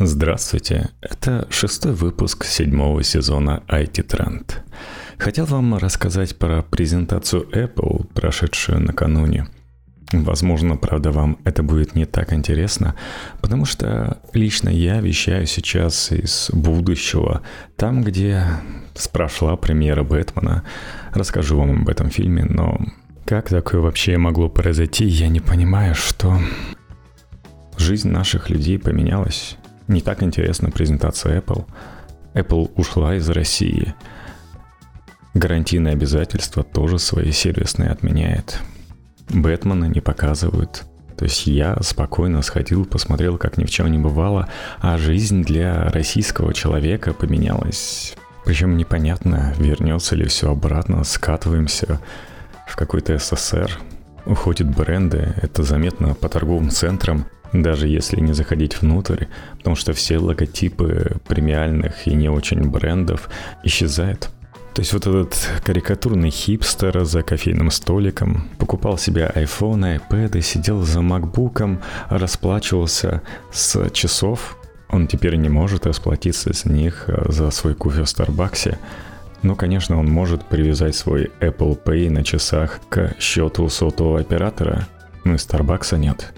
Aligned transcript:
Здравствуйте, 0.00 0.90
это 1.00 1.48
шестой 1.50 1.92
выпуск 1.92 2.44
седьмого 2.44 3.02
сезона 3.02 3.64
IT 3.66 4.06
Trend. 4.06 4.52
Хотел 5.18 5.44
вам 5.44 5.74
рассказать 5.76 6.38
про 6.38 6.62
презентацию 6.62 7.42
Apple, 7.50 8.06
прошедшую 8.14 8.80
накануне. 8.80 9.48
Возможно, 10.12 10.76
правда, 10.76 11.10
вам 11.10 11.38
это 11.42 11.64
будет 11.64 11.96
не 11.96 12.06
так 12.06 12.32
интересно, 12.32 12.94
потому 13.40 13.64
что 13.64 14.18
лично 14.32 14.68
я 14.68 15.00
вещаю 15.00 15.46
сейчас 15.46 16.12
из 16.12 16.48
будущего, 16.52 17.42
там, 17.74 18.04
где 18.04 18.44
прошла 19.12 19.56
премьера 19.56 20.04
Бэтмена. 20.04 20.62
Расскажу 21.12 21.58
вам 21.58 21.82
об 21.82 21.88
этом 21.88 22.10
фильме, 22.10 22.44
но 22.44 22.78
как 23.26 23.48
такое 23.48 23.80
вообще 23.80 24.16
могло 24.16 24.48
произойти, 24.48 25.06
я 25.06 25.26
не 25.26 25.40
понимаю, 25.40 25.96
что 25.96 26.38
жизнь 27.76 28.10
наших 28.10 28.48
людей 28.48 28.78
поменялась 28.78 29.57
не 29.88 30.02
так 30.02 30.22
интересна 30.22 30.70
презентация 30.70 31.40
Apple. 31.40 31.66
Apple 32.34 32.70
ушла 32.76 33.16
из 33.16 33.28
России. 33.30 33.94
Гарантийные 35.34 35.92
обязательства 35.92 36.62
тоже 36.62 36.98
свои 36.98 37.32
сервисные 37.32 37.90
отменяет. 37.90 38.60
Бэтмена 39.30 39.86
не 39.86 40.00
показывают. 40.00 40.84
То 41.16 41.24
есть 41.24 41.46
я 41.46 41.76
спокойно 41.82 42.42
сходил, 42.42 42.84
посмотрел, 42.84 43.38
как 43.38 43.56
ни 43.56 43.64
в 43.64 43.70
чем 43.70 43.90
не 43.90 43.98
бывало, 43.98 44.48
а 44.78 44.98
жизнь 44.98 45.42
для 45.42 45.90
российского 45.90 46.54
человека 46.54 47.12
поменялась. 47.12 48.14
Причем 48.44 48.76
непонятно, 48.76 49.52
вернется 49.58 50.14
ли 50.14 50.26
все 50.26 50.52
обратно, 50.52 51.02
скатываемся 51.02 52.00
в 52.66 52.76
какой-то 52.76 53.18
СССР. 53.18 53.78
Уходят 54.26 54.68
бренды, 54.68 55.34
это 55.42 55.62
заметно 55.62 56.14
по 56.14 56.28
торговым 56.28 56.70
центрам– 56.70 57.26
даже 57.52 57.88
если 57.88 58.20
не 58.20 58.32
заходить 58.32 58.80
внутрь, 58.80 59.24
потому 59.58 59.76
что 59.76 59.92
все 59.92 60.18
логотипы 60.18 61.16
премиальных 61.26 62.06
и 62.06 62.14
не 62.14 62.28
очень 62.28 62.62
брендов 62.68 63.28
исчезают. 63.64 64.30
То 64.78 64.82
есть 64.82 64.92
вот 64.92 65.06
этот 65.08 65.50
карикатурный 65.64 66.30
хипстер 66.30 67.04
за 67.04 67.22
кофейным 67.22 67.70
столиком 67.72 68.48
покупал 68.58 68.96
себе 68.96 69.28
iPhone, 69.34 70.00
iPad, 70.00 70.40
сидел 70.40 70.82
за 70.82 71.00
MacBook, 71.00 71.82
расплачивался 72.08 73.22
с 73.50 73.90
часов. 73.90 74.56
Он 74.88 75.08
теперь 75.08 75.34
не 75.34 75.48
может 75.48 75.84
расплатиться 75.84 76.52
с 76.52 76.64
них 76.64 77.06
э, 77.08 77.24
за 77.28 77.50
свой 77.50 77.74
кофе 77.74 78.04
в 78.04 78.08
Старбаксе. 78.08 78.78
Но, 79.42 79.56
конечно, 79.56 79.98
он 79.98 80.06
может 80.06 80.44
привязать 80.44 80.94
свой 80.94 81.32
Apple 81.40 81.76
Pay 81.82 82.08
на 82.08 82.22
часах 82.22 82.80
к 82.88 83.16
счету 83.18 83.68
сотового 83.68 84.20
оператора, 84.20 84.86
но 85.24 85.34
и 85.34 85.38
Старбакса 85.38 85.98
нет. 85.98 86.32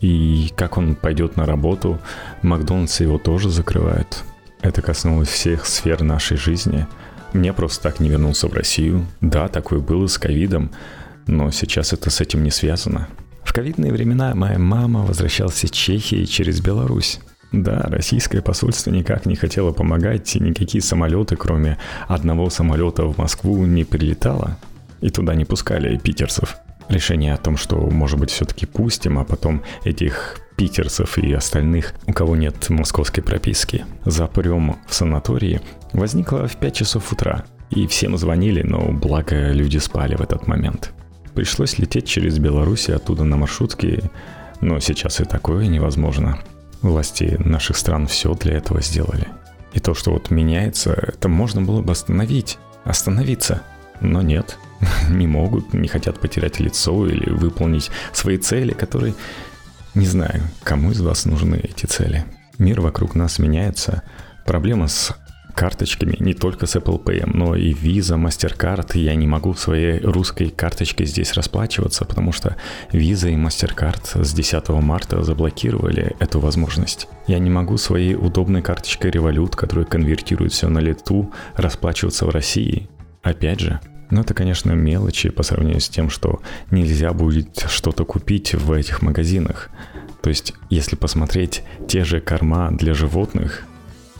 И 0.00 0.50
как 0.56 0.76
он 0.76 0.94
пойдет 0.94 1.36
на 1.36 1.46
работу, 1.46 1.98
Макдональдс 2.42 3.00
его 3.00 3.18
тоже 3.18 3.50
закрывает. 3.50 4.24
Это 4.60 4.82
коснулось 4.82 5.28
всех 5.28 5.66
сфер 5.66 6.02
нашей 6.02 6.36
жизни. 6.36 6.86
Мне 7.32 7.52
просто 7.52 7.82
так 7.82 8.00
не 8.00 8.08
вернулся 8.08 8.48
в 8.48 8.52
Россию. 8.52 9.06
Да, 9.20 9.48
такое 9.48 9.80
было 9.80 10.06
с 10.06 10.18
ковидом, 10.18 10.70
но 11.26 11.50
сейчас 11.50 11.92
это 11.92 12.10
с 12.10 12.20
этим 12.20 12.42
не 12.42 12.50
связано. 12.50 13.08
В 13.42 13.52
ковидные 13.52 13.92
времена 13.92 14.34
моя 14.34 14.58
мама 14.58 15.04
возвращалась 15.04 15.64
из 15.64 15.70
Чехии 15.70 16.24
через 16.24 16.60
Беларусь. 16.60 17.20
Да, 17.52 17.82
российское 17.88 18.42
посольство 18.42 18.90
никак 18.90 19.24
не 19.24 19.36
хотело 19.36 19.72
помогать, 19.72 20.34
и 20.34 20.40
никакие 20.40 20.82
самолеты, 20.82 21.36
кроме 21.36 21.78
одного 22.08 22.50
самолета 22.50 23.04
в 23.04 23.16
Москву, 23.18 23.64
не 23.64 23.84
прилетало. 23.84 24.58
И 25.00 25.10
туда 25.10 25.34
не 25.34 25.44
пускали 25.44 25.96
питерцев 25.96 26.56
решение 26.88 27.34
о 27.34 27.38
том, 27.38 27.56
что, 27.56 27.76
может 27.76 28.18
быть, 28.18 28.30
все-таки 28.30 28.66
пустим, 28.66 29.18
а 29.18 29.24
потом 29.24 29.62
этих 29.84 30.40
питерцев 30.56 31.18
и 31.18 31.32
остальных, 31.32 31.94
у 32.06 32.12
кого 32.12 32.36
нет 32.36 32.68
московской 32.70 33.22
прописки, 33.22 33.84
запрем 34.04 34.76
в 34.86 34.94
санатории, 34.94 35.60
возникло 35.92 36.46
в 36.48 36.56
5 36.56 36.74
часов 36.74 37.12
утра. 37.12 37.44
И 37.70 37.86
всем 37.86 38.16
звонили, 38.16 38.62
но 38.62 38.92
благо 38.92 39.50
люди 39.52 39.78
спали 39.78 40.14
в 40.14 40.20
этот 40.20 40.46
момент. 40.46 40.92
Пришлось 41.34 41.78
лететь 41.78 42.06
через 42.06 42.38
Беларусь 42.38 42.88
и 42.88 42.92
оттуда 42.92 43.24
на 43.24 43.36
маршрутке, 43.36 44.10
но 44.60 44.80
сейчас 44.80 45.20
и 45.20 45.24
такое 45.24 45.66
невозможно. 45.66 46.38
Власти 46.80 47.36
наших 47.40 47.76
стран 47.76 48.06
все 48.06 48.32
для 48.34 48.54
этого 48.54 48.80
сделали. 48.80 49.26
И 49.74 49.80
то, 49.80 49.94
что 49.94 50.12
вот 50.12 50.30
меняется, 50.30 50.92
это 50.92 51.28
можно 51.28 51.60
было 51.60 51.82
бы 51.82 51.92
остановить, 51.92 52.58
остановиться, 52.84 53.62
но 54.00 54.22
нет– 54.22 54.58
не 55.10 55.26
могут, 55.26 55.72
не 55.72 55.88
хотят 55.88 56.20
потерять 56.20 56.60
лицо 56.60 57.06
или 57.06 57.30
выполнить 57.30 57.90
свои 58.12 58.36
цели, 58.38 58.72
которые... 58.72 59.14
Не 59.94 60.06
знаю, 60.06 60.42
кому 60.62 60.90
из 60.90 61.00
вас 61.00 61.24
нужны 61.24 61.56
эти 61.56 61.86
цели. 61.86 62.26
Мир 62.58 62.82
вокруг 62.82 63.14
нас 63.14 63.38
меняется. 63.38 64.02
Проблема 64.44 64.88
с 64.88 65.16
карточками, 65.56 66.16
не 66.20 66.34
только 66.34 66.66
с 66.66 66.76
Apple 66.76 67.02
Pay, 67.02 67.28
но 67.32 67.56
и 67.56 67.72
Visa, 67.72 68.16
MasterCard. 68.16 68.98
Я 68.98 69.14
не 69.14 69.26
могу 69.26 69.54
своей 69.54 70.00
русской 70.00 70.50
карточкой 70.50 71.06
здесь 71.06 71.32
расплачиваться, 71.32 72.04
потому 72.04 72.30
что 72.32 72.56
Visa 72.92 73.30
и 73.30 73.36
MasterCard 73.36 74.22
с 74.22 74.32
10 74.34 74.68
марта 74.68 75.22
заблокировали 75.22 76.14
эту 76.20 76.40
возможность. 76.40 77.08
Я 77.26 77.38
не 77.38 77.50
могу 77.50 77.78
своей 77.78 78.14
удобной 78.14 78.60
карточкой 78.62 79.10
Revolut, 79.10 79.56
которая 79.56 79.86
конвертирует 79.86 80.52
все 80.52 80.68
на 80.68 80.78
лету, 80.78 81.32
расплачиваться 81.54 82.26
в 82.26 82.28
России. 82.28 82.88
Опять 83.22 83.60
же, 83.60 83.80
но 84.10 84.20
это, 84.20 84.34
конечно, 84.34 84.72
мелочи 84.72 85.30
по 85.30 85.42
сравнению 85.42 85.80
с 85.80 85.88
тем, 85.88 86.10
что 86.10 86.40
нельзя 86.70 87.12
будет 87.12 87.66
что-то 87.68 88.04
купить 88.04 88.54
в 88.54 88.72
этих 88.72 89.02
магазинах. 89.02 89.70
То 90.22 90.30
есть, 90.30 90.54
если 90.70 90.96
посмотреть 90.96 91.62
те 91.88 92.04
же 92.04 92.20
корма 92.20 92.70
для 92.70 92.94
животных, 92.94 93.64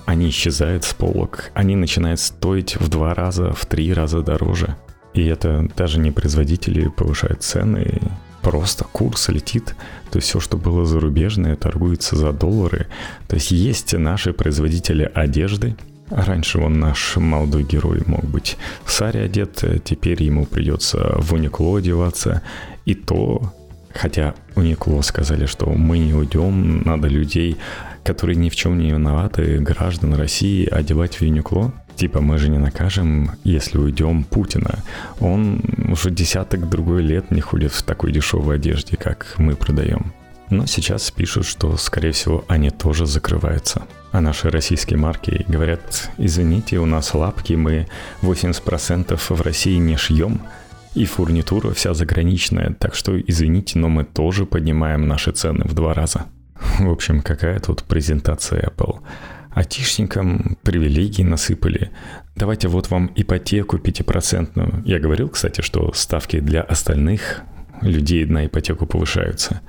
они 0.05 0.29
исчезают 0.29 0.85
с 0.85 0.95
полок, 0.95 1.51
они 1.55 1.75
начинают 1.75 2.21
стоить 2.21 2.77
в 2.77 2.89
два 2.89 3.15
раза, 3.15 3.53
в 3.53 3.67
три 3.67 3.93
раза 3.93 4.23
дороже. 4.23 4.77
И 5.15 5.25
это 5.25 5.69
даже 5.77 5.99
не 5.99 6.11
производители 6.13 6.89
повышают 6.89 7.43
цены, 7.43 8.01
просто 8.43 8.85
курс 8.85 9.29
летит. 9.29 9.75
То 10.11 10.19
есть 10.19 10.29
все, 10.29 10.39
что 10.39 10.57
было 10.57 10.85
зарубежное, 10.85 11.57
торгуется 11.57 12.15
за 12.15 12.33
доллары. 12.33 12.87
То 13.27 13.35
есть 13.35 13.51
есть 13.51 13.93
наши 13.95 14.33
производители 14.33 15.11
одежды, 15.13 15.75
Раньше 16.11 16.59
он 16.59 16.78
наш 16.78 17.17
молодой 17.17 17.65
герой 17.65 18.03
мог 18.06 18.25
быть 18.25 18.56
в 18.84 18.93
Саре 18.93 19.22
одет, 19.22 19.65
теперь 19.84 20.22
ему 20.22 20.47
придется 20.47 21.17
в 21.19 21.33
Уникло 21.33 21.78
одеваться. 21.78 22.43
И 22.84 22.94
то, 22.94 23.53
хотя 23.93 24.34
Уникло 24.55 25.00
сказали, 25.03 25.47
что 25.47 25.67
мы 25.67 25.99
не 25.99 26.15
уйдем, 26.15 26.83
надо 26.83 27.09
людей, 27.09 27.56
которые 28.05 28.37
ни 28.37 28.49
в 28.49 28.55
чем 28.55 28.78
не 28.78 28.93
виноваты, 28.93 29.59
граждан 29.59 30.15
России, 30.15 30.69
одевать 30.69 31.17
в 31.17 31.22
Юникло. 31.22 31.72
Типа 31.97 32.21
мы 32.21 32.38
же 32.38 32.50
не 32.50 32.59
накажем, 32.59 33.33
если 33.43 33.78
уйдем 33.78 34.23
Путина. 34.23 34.84
Он 35.19 35.61
уже 35.91 36.11
десяток 36.11 36.69
другой 36.69 37.03
лет 37.03 37.31
не 37.31 37.41
ходит 37.41 37.73
в 37.73 37.83
такой 37.83 38.12
дешевой 38.12 38.56
одежде, 38.56 38.97
как 38.97 39.34
мы 39.38 39.56
продаем. 39.56 40.12
Но 40.51 40.67
сейчас 40.67 41.11
пишут, 41.11 41.47
что, 41.47 41.77
скорее 41.77 42.12
всего, 42.12 42.45
они 42.49 42.71
тоже 42.71 43.07
закрываются. 43.07 43.87
А 44.12 44.21
наши 44.21 44.49
российские 44.49 44.99
марки 44.99 45.45
говорят, 45.49 46.11
извините, 46.19 46.79
у 46.79 46.87
нас 46.87 47.15
лапки, 47.15 47.55
мы 47.55 47.89
80% 48.23 49.17
в 49.17 49.41
России 49.43 49.77
не 49.77 49.97
шьем, 49.97 50.41
и 50.95 51.05
фурнитура 51.05 51.73
вся 51.75 51.93
заграничная, 51.93 52.75
так 52.79 52.95
что 52.95 53.21
извините, 53.21 53.79
но 53.79 53.89
мы 53.89 54.05
тоже 54.05 54.47
поднимаем 54.47 55.06
наши 55.06 55.33
цены 55.33 55.65
в 55.65 55.75
два 55.75 55.93
раза. 55.93 56.27
В 56.79 56.91
общем, 56.91 57.21
какая 57.21 57.59
тут 57.59 57.83
презентация 57.85 58.71
Apple. 58.71 59.01
Атишникам 59.51 60.56
привилегии 60.62 61.23
насыпали. 61.23 61.91
Давайте 62.35 62.69
вот 62.69 62.91
вам 62.91 63.11
ипотеку 63.15 63.79
пятипроцентную. 63.79 64.83
Я 64.87 64.99
говорил, 64.99 65.29
кстати, 65.29 65.61
что 65.61 65.93
ставки 65.93 66.41
для 66.41 66.62
остальных 66.62 67.43
людей 67.83 68.25
на 68.25 68.47
ипотеку 68.47 68.87
повышаются. 68.87 69.61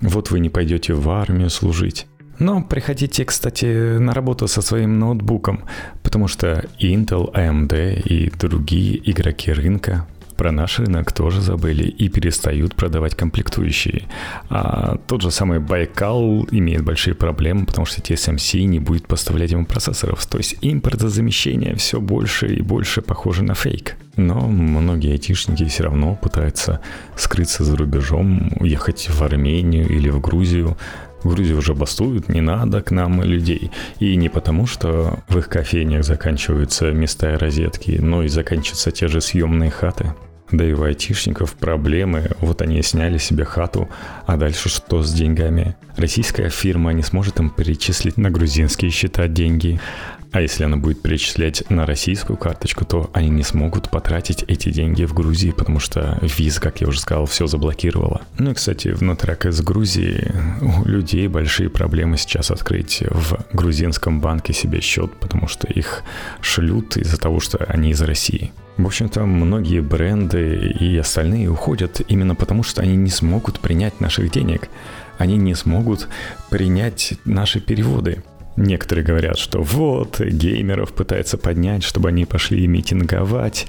Вот 0.00 0.30
вы 0.30 0.40
не 0.40 0.50
пойдете 0.50 0.94
в 0.94 1.08
армию 1.10 1.50
служить. 1.50 2.06
Но 2.38 2.62
приходите, 2.62 3.24
кстати, 3.24 3.98
на 3.98 4.12
работу 4.12 4.46
со 4.46 4.60
своим 4.60 4.98
ноутбуком, 4.98 5.64
потому 6.02 6.28
что 6.28 6.66
Intel, 6.78 7.32
AMD 7.32 8.02
и 8.02 8.30
другие 8.30 9.10
игроки 9.10 9.52
рынка 9.52 10.06
про 10.36 10.52
наш 10.52 10.78
рынок 10.78 11.12
тоже 11.12 11.40
забыли 11.40 11.84
и 11.84 12.08
перестают 12.08 12.74
продавать 12.74 13.14
комплектующие. 13.14 14.04
А 14.48 14.98
тот 15.06 15.22
же 15.22 15.30
самый 15.30 15.58
Байкал 15.58 16.46
имеет 16.50 16.84
большие 16.84 17.14
проблемы, 17.14 17.66
потому 17.66 17.86
что 17.86 18.00
TSMC 18.00 18.64
не 18.64 18.80
будет 18.80 19.06
поставлять 19.06 19.52
ему 19.52 19.64
процессоров. 19.64 20.24
То 20.26 20.38
есть 20.38 20.56
импортозамещение 20.60 21.74
все 21.76 22.00
больше 22.00 22.46
и 22.54 22.62
больше 22.62 23.02
похоже 23.02 23.42
на 23.42 23.54
фейк. 23.54 23.96
Но 24.16 24.40
многие 24.48 25.12
айтишники 25.12 25.64
все 25.64 25.84
равно 25.84 26.16
пытаются 26.16 26.80
скрыться 27.16 27.64
за 27.64 27.76
рубежом, 27.76 28.52
уехать 28.60 29.08
в 29.10 29.22
Армению 29.22 29.88
или 29.88 30.08
в 30.08 30.20
Грузию, 30.20 30.76
в 31.22 31.34
Грузии 31.34 31.54
уже 31.54 31.74
бастуют, 31.74 32.28
не 32.28 32.40
надо 32.40 32.82
к 32.82 32.90
нам 32.90 33.22
людей. 33.22 33.70
И 33.98 34.16
не 34.16 34.28
потому, 34.28 34.66
что 34.66 35.18
в 35.28 35.38
их 35.38 35.48
кофейнях 35.48 36.04
заканчиваются 36.04 36.92
места 36.92 37.34
и 37.34 37.36
розетки, 37.36 37.98
но 38.00 38.22
и 38.22 38.28
заканчиваются 38.28 38.90
те 38.90 39.08
же 39.08 39.20
съемные 39.20 39.70
хаты. 39.70 40.14
Да 40.50 40.64
и 40.64 40.72
у 40.72 40.82
айтишников 40.82 41.54
проблемы. 41.54 42.30
Вот 42.40 42.62
они 42.62 42.80
сняли 42.82 43.18
себе 43.18 43.44
хату, 43.44 43.88
а 44.26 44.36
дальше 44.36 44.68
что 44.68 45.02
с 45.02 45.12
деньгами? 45.12 45.76
Российская 45.96 46.50
фирма 46.50 46.92
не 46.92 47.02
сможет 47.02 47.40
им 47.40 47.50
перечислить 47.50 48.16
на 48.16 48.30
грузинские 48.30 48.90
счета 48.90 49.26
деньги. 49.28 49.80
А 50.32 50.40
если 50.42 50.64
она 50.64 50.76
будет 50.76 51.00
перечислять 51.00 51.68
на 51.70 51.86
российскую 51.86 52.36
карточку, 52.36 52.84
то 52.84 53.10
они 53.14 53.30
не 53.30 53.42
смогут 53.42 53.88
потратить 53.88 54.44
эти 54.48 54.70
деньги 54.70 55.04
в 55.04 55.14
Грузии, 55.14 55.50
потому 55.50 55.80
что 55.80 56.18
виз, 56.20 56.58
как 56.58 56.80
я 56.82 56.88
уже 56.88 57.00
сказал, 57.00 57.26
все 57.26 57.46
заблокировала. 57.46 58.20
Ну 58.38 58.50
и, 58.50 58.54
кстати, 58.54 58.88
внутри 58.88 59.32
из 59.44 59.62
Грузии 59.62 60.32
у 60.60 60.86
людей 60.86 61.26
большие 61.28 61.70
проблемы 61.70 62.18
сейчас 62.18 62.50
открыть 62.50 63.02
в 63.08 63.38
грузинском 63.54 64.20
банке 64.20 64.52
себе 64.52 64.80
счет, 64.80 65.10
потому 65.18 65.48
что 65.48 65.68
их 65.68 66.02
шлют 66.42 66.96
из-за 66.96 67.18
того, 67.18 67.40
что 67.40 67.58
они 67.64 67.90
из 67.90 68.02
России. 68.02 68.52
В 68.76 68.84
общем-то, 68.84 69.24
многие 69.24 69.80
бренды 69.80 70.74
и 70.78 70.96
остальные 70.98 71.48
уходят 71.48 72.02
именно 72.08 72.34
потому, 72.34 72.62
что 72.62 72.82
они 72.82 72.94
не 72.94 73.08
смогут 73.08 73.58
принять 73.60 74.00
наших 74.00 74.30
денег. 74.30 74.68
Они 75.16 75.36
не 75.38 75.54
смогут 75.54 76.08
принять 76.50 77.14
наши 77.24 77.60
переводы. 77.60 78.22
Некоторые 78.56 79.04
говорят, 79.04 79.38
что 79.38 79.60
вот, 79.60 80.20
геймеров 80.20 80.92
пытается 80.92 81.36
поднять, 81.36 81.82
чтобы 81.82 82.08
они 82.08 82.24
пошли 82.24 82.66
митинговать, 82.66 83.66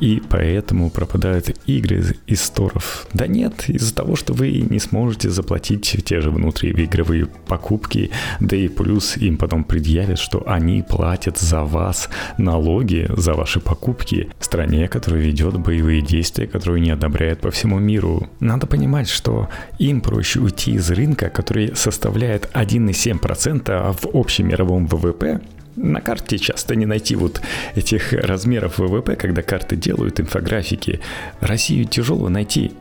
и 0.00 0.22
поэтому 0.28 0.90
пропадают 0.90 1.50
игры 1.66 2.16
из 2.26 2.42
сторов. 2.42 3.06
Да 3.12 3.26
нет, 3.26 3.68
из-за 3.68 3.94
того, 3.94 4.16
что 4.16 4.32
вы 4.32 4.50
не 4.70 4.78
сможете 4.78 5.28
заплатить 5.28 5.96
те 6.04 6.20
же 6.20 6.30
внутриигровые 6.30 7.26
покупки, 7.46 8.10
да 8.40 8.56
и 8.56 8.68
плюс 8.68 9.18
им 9.18 9.36
потом 9.36 9.64
предъявят, 9.64 10.18
что 10.18 10.42
они 10.46 10.82
платят 10.82 11.38
за 11.38 11.62
вас 11.62 12.08
налоги 12.38 13.06
за 13.10 13.34
ваши 13.34 13.60
покупки 13.60 14.30
стране, 14.40 14.88
которая 14.88 15.20
ведет 15.20 15.58
боевые 15.58 16.00
действия, 16.00 16.46
которые 16.46 16.80
не 16.80 16.90
одобряет 16.90 17.40
по 17.40 17.50
всему 17.50 17.78
миру. 17.78 18.28
Надо 18.40 18.66
понимать, 18.66 19.08
что 19.08 19.48
им 19.78 20.00
проще 20.00 20.40
уйти 20.40 20.72
из 20.72 20.90
рынка, 20.90 21.28
который 21.28 21.76
составляет 21.76 22.48
1,7% 22.54 23.96
в 24.00 24.06
общем 24.14 24.29
общемировом 24.30 24.86
ВВП, 24.86 25.40
на 25.74 26.00
карте 26.00 26.38
часто 26.38 26.76
не 26.76 26.86
найти 26.86 27.16
вот 27.16 27.40
этих 27.74 28.12
размеров 28.12 28.78
ВВП, 28.78 29.16
когда 29.16 29.42
карты 29.42 29.74
делают 29.74 30.20
инфографики. 30.20 31.00
Россию 31.40 31.86
тяжело 31.86 32.28
найти. 32.28 32.72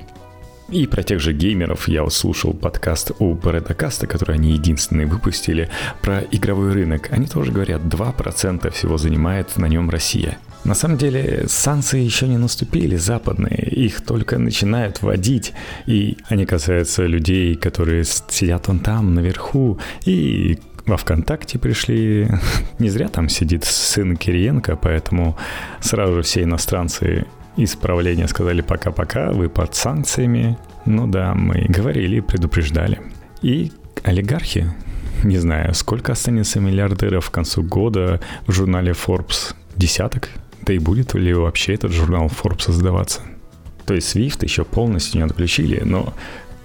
И 0.70 0.86
про 0.86 1.02
тех 1.02 1.20
же 1.20 1.34
геймеров 1.34 1.88
я 1.88 2.04
услышал 2.04 2.54
подкаст 2.54 3.12
у 3.18 3.34
Брэда 3.34 3.74
Каста, 3.74 4.06
который 4.06 4.36
они 4.36 4.52
единственные 4.52 5.08
выпустили, 5.08 5.70
про 6.04 6.20
игровой 6.32 6.74
рынок. 6.74 7.10
Они 7.12 7.26
тоже 7.26 7.52
говорят, 7.52 7.82
2% 7.82 8.70
всего 8.70 8.98
занимает 8.98 9.58
на 9.58 9.66
нем 9.66 9.90
Россия. 9.90 10.38
На 10.66 10.76
самом 10.76 10.98
деле 10.98 11.46
санкции 11.48 12.02
еще 12.04 12.28
не 12.28 12.38
наступили, 12.38 12.98
западные, 12.98 13.70
их 13.72 14.02
только 14.02 14.38
начинают 14.38 15.02
вводить, 15.02 15.54
и 15.88 16.18
они 16.28 16.46
касаются 16.46 17.06
людей, 17.06 17.56
которые 17.56 18.04
сидят 18.04 18.68
вон 18.68 18.80
там, 18.80 19.16
наверху, 19.16 19.80
и 20.06 20.60
во 20.90 20.98
ВКонтакте 20.98 21.60
пришли. 21.60 22.28
Не 22.80 22.90
зря 22.90 23.08
там 23.08 23.30
сидит 23.30 23.64
сын 23.64 24.18
Кириенко, 24.18 24.76
поэтому 24.76 25.38
сразу 25.80 26.16
же 26.16 26.22
все 26.24 26.44
иностранцы 26.44 27.26
исправления 27.58 28.28
сказали 28.28 28.62
пока-пока, 28.62 29.32
вы 29.32 29.50
под 29.50 29.76
санкциями. 29.76 30.58
Ну 30.86 31.08
да, 31.08 31.34
мы 31.36 31.66
говорили 31.68 32.20
предупреждали. 32.20 33.02
И 33.42 33.72
олигархи, 34.04 34.74
не 35.24 35.38
знаю, 35.38 35.74
сколько 35.74 36.14
останется 36.14 36.60
миллиардеров 36.60 37.30
к 37.30 37.34
концу 37.34 37.64
года 37.64 38.20
в 38.48 38.52
журнале 38.52 38.94
Forbes? 38.94 39.54
Десяток? 39.76 40.30
Да 40.62 40.74
и 40.74 40.80
будет 40.80 41.14
ли 41.14 41.34
вообще 41.34 41.76
этот 41.76 41.92
журнал 41.92 42.28
Forbes 42.28 42.64
создаваться? 42.64 43.22
То 43.86 43.94
есть 43.94 44.16
SWIFT 44.16 44.44
еще 44.44 44.64
полностью 44.64 45.20
не 45.20 45.26
отключили, 45.26 45.82
но 45.84 46.14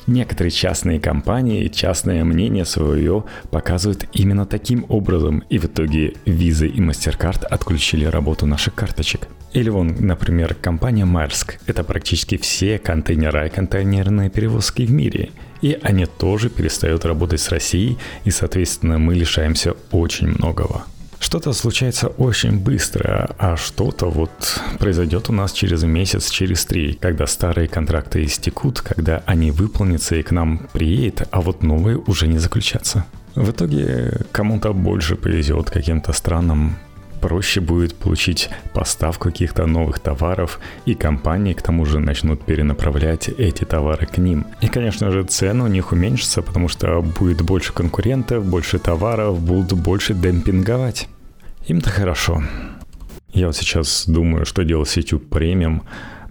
Некоторые 0.06 0.50
частные 0.50 1.00
компании 1.00 1.68
частное 1.68 2.24
мнение 2.24 2.64
свое 2.66 3.24
показывают 3.50 4.06
именно 4.12 4.44
таким 4.44 4.84
образом, 4.88 5.42
и 5.48 5.58
в 5.58 5.64
итоге 5.64 6.14
Visa 6.26 6.66
и 6.66 6.80
MasterCard 6.80 7.44
отключили 7.44 8.04
работу 8.04 8.46
наших 8.46 8.74
карточек. 8.74 9.28
Или 9.54 9.70
вон, 9.70 9.94
например, 10.00 10.54
компания 10.54 11.04
Maersk. 11.04 11.54
Это 11.66 11.84
практически 11.84 12.36
все 12.36 12.78
контейнера 12.78 13.46
и 13.46 13.50
контейнерные 13.50 14.28
перевозки 14.28 14.82
в 14.82 14.90
мире. 14.90 15.30
И 15.62 15.78
они 15.80 16.04
тоже 16.06 16.50
перестают 16.50 17.04
работать 17.06 17.40
с 17.40 17.48
Россией, 17.48 17.96
и, 18.24 18.30
соответственно, 18.30 18.98
мы 18.98 19.14
лишаемся 19.14 19.74
очень 19.90 20.26
многого. 20.26 20.84
Что-то 21.24 21.54
случается 21.54 22.08
очень 22.08 22.58
быстро, 22.58 23.30
а 23.38 23.56
что-то 23.56 24.10
вот 24.10 24.60
произойдет 24.78 25.30
у 25.30 25.32
нас 25.32 25.52
через 25.52 25.82
месяц, 25.82 26.28
через 26.28 26.66
три, 26.66 26.92
когда 26.92 27.26
старые 27.26 27.66
контракты 27.66 28.26
истекут, 28.26 28.82
когда 28.82 29.22
они 29.24 29.50
выполнятся 29.50 30.16
и 30.16 30.22
к 30.22 30.32
нам 30.32 30.68
приедет, 30.74 31.26
а 31.30 31.40
вот 31.40 31.62
новые 31.62 31.96
уже 31.96 32.28
не 32.28 32.36
заключатся. 32.36 33.06
В 33.34 33.50
итоге 33.52 34.20
кому-то 34.32 34.74
больше 34.74 35.16
повезет 35.16 35.70
каким-то 35.70 36.12
странам 36.12 36.76
проще 37.22 37.62
будет 37.62 37.94
получить 37.94 38.50
поставку 38.74 39.30
каких-то 39.30 39.64
новых 39.64 39.98
товаров, 39.98 40.60
и 40.84 40.94
компании 40.94 41.54
к 41.54 41.62
тому 41.62 41.86
же 41.86 42.00
начнут 42.00 42.44
перенаправлять 42.44 43.30
эти 43.30 43.64
товары 43.64 44.04
к 44.04 44.18
ним. 44.18 44.44
И, 44.60 44.68
конечно 44.68 45.10
же, 45.10 45.24
цены 45.24 45.64
у 45.64 45.68
них 45.68 45.92
уменьшатся, 45.92 46.42
потому 46.42 46.68
что 46.68 47.00
будет 47.00 47.40
больше 47.40 47.72
конкурентов, 47.72 48.44
больше 48.44 48.78
товаров, 48.78 49.40
будут 49.40 49.72
больше 49.72 50.12
демпинговать. 50.12 51.08
Им-то 51.66 51.90
хорошо. 51.90 52.42
Я 53.32 53.46
вот 53.46 53.56
сейчас 53.56 54.04
думаю, 54.06 54.44
что 54.44 54.64
делать 54.64 54.88
с 54.88 54.96
YouTube 54.96 55.28
премиум, 55.30 55.82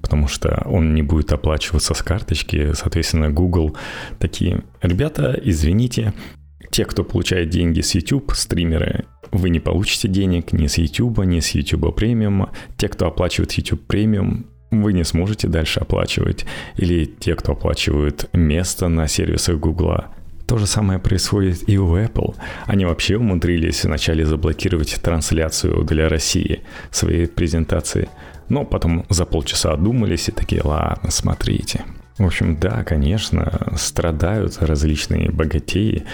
потому 0.02 0.28
что 0.28 0.62
он 0.66 0.94
не 0.94 1.02
будет 1.02 1.32
оплачиваться 1.34 1.94
с 1.94 2.04
карточки. 2.04 2.74
Соответственно, 2.74 3.32
Google 3.32 3.76
такие, 4.20 4.64
ребята, 4.82 5.40
извините, 5.44 6.14
те, 6.70 6.86
кто 6.86 7.04
получает 7.04 7.50
деньги 7.50 7.82
с 7.82 7.96
YouTube, 7.96 8.32
стримеры, 8.34 9.06
вы 9.32 9.50
не 9.50 9.60
получите 9.60 10.08
денег 10.08 10.54
ни 10.54 10.68
с 10.68 10.78
YouTube, 10.78 11.26
ни 11.26 11.40
с 11.40 11.50
YouTube 11.50 11.96
премиум. 11.96 12.50
Те, 12.78 12.88
кто 12.88 13.08
оплачивает 13.08 13.54
YouTube 13.54 13.86
премиум, 13.88 14.46
вы 14.70 14.94
не 14.94 15.04
сможете 15.04 15.48
дальше 15.48 15.80
оплачивать. 15.80 16.46
Или 16.78 17.06
те, 17.06 17.36
кто 17.36 17.54
оплачивают 17.54 18.30
место 18.34 18.88
на 18.88 19.08
сервисах 19.08 19.58
Google, 19.58 20.04
то 20.54 20.60
же 20.60 20.68
самое 20.68 21.00
происходит 21.00 21.68
и 21.68 21.80
у 21.80 21.98
Apple. 21.98 22.36
Они 22.68 22.86
вообще 22.86 23.18
умудрились 23.18 23.86
вначале 23.86 24.24
заблокировать 24.24 25.00
трансляцию 25.02 25.84
для 25.84 26.08
России 26.08 26.62
своей 26.92 27.26
презентации, 27.26 28.08
но 28.50 28.64
потом 28.64 29.04
за 29.10 29.26
полчаса 29.26 29.72
одумались 29.74 30.30
и 30.30 30.32
такие, 30.32 30.62
ладно, 30.64 31.10
смотрите. 31.10 31.86
В 32.20 32.26
общем, 32.28 32.60
да, 32.60 32.84
конечно, 32.84 33.74
страдают 33.78 34.58
различные 34.60 35.32
богатеи, 35.32 36.06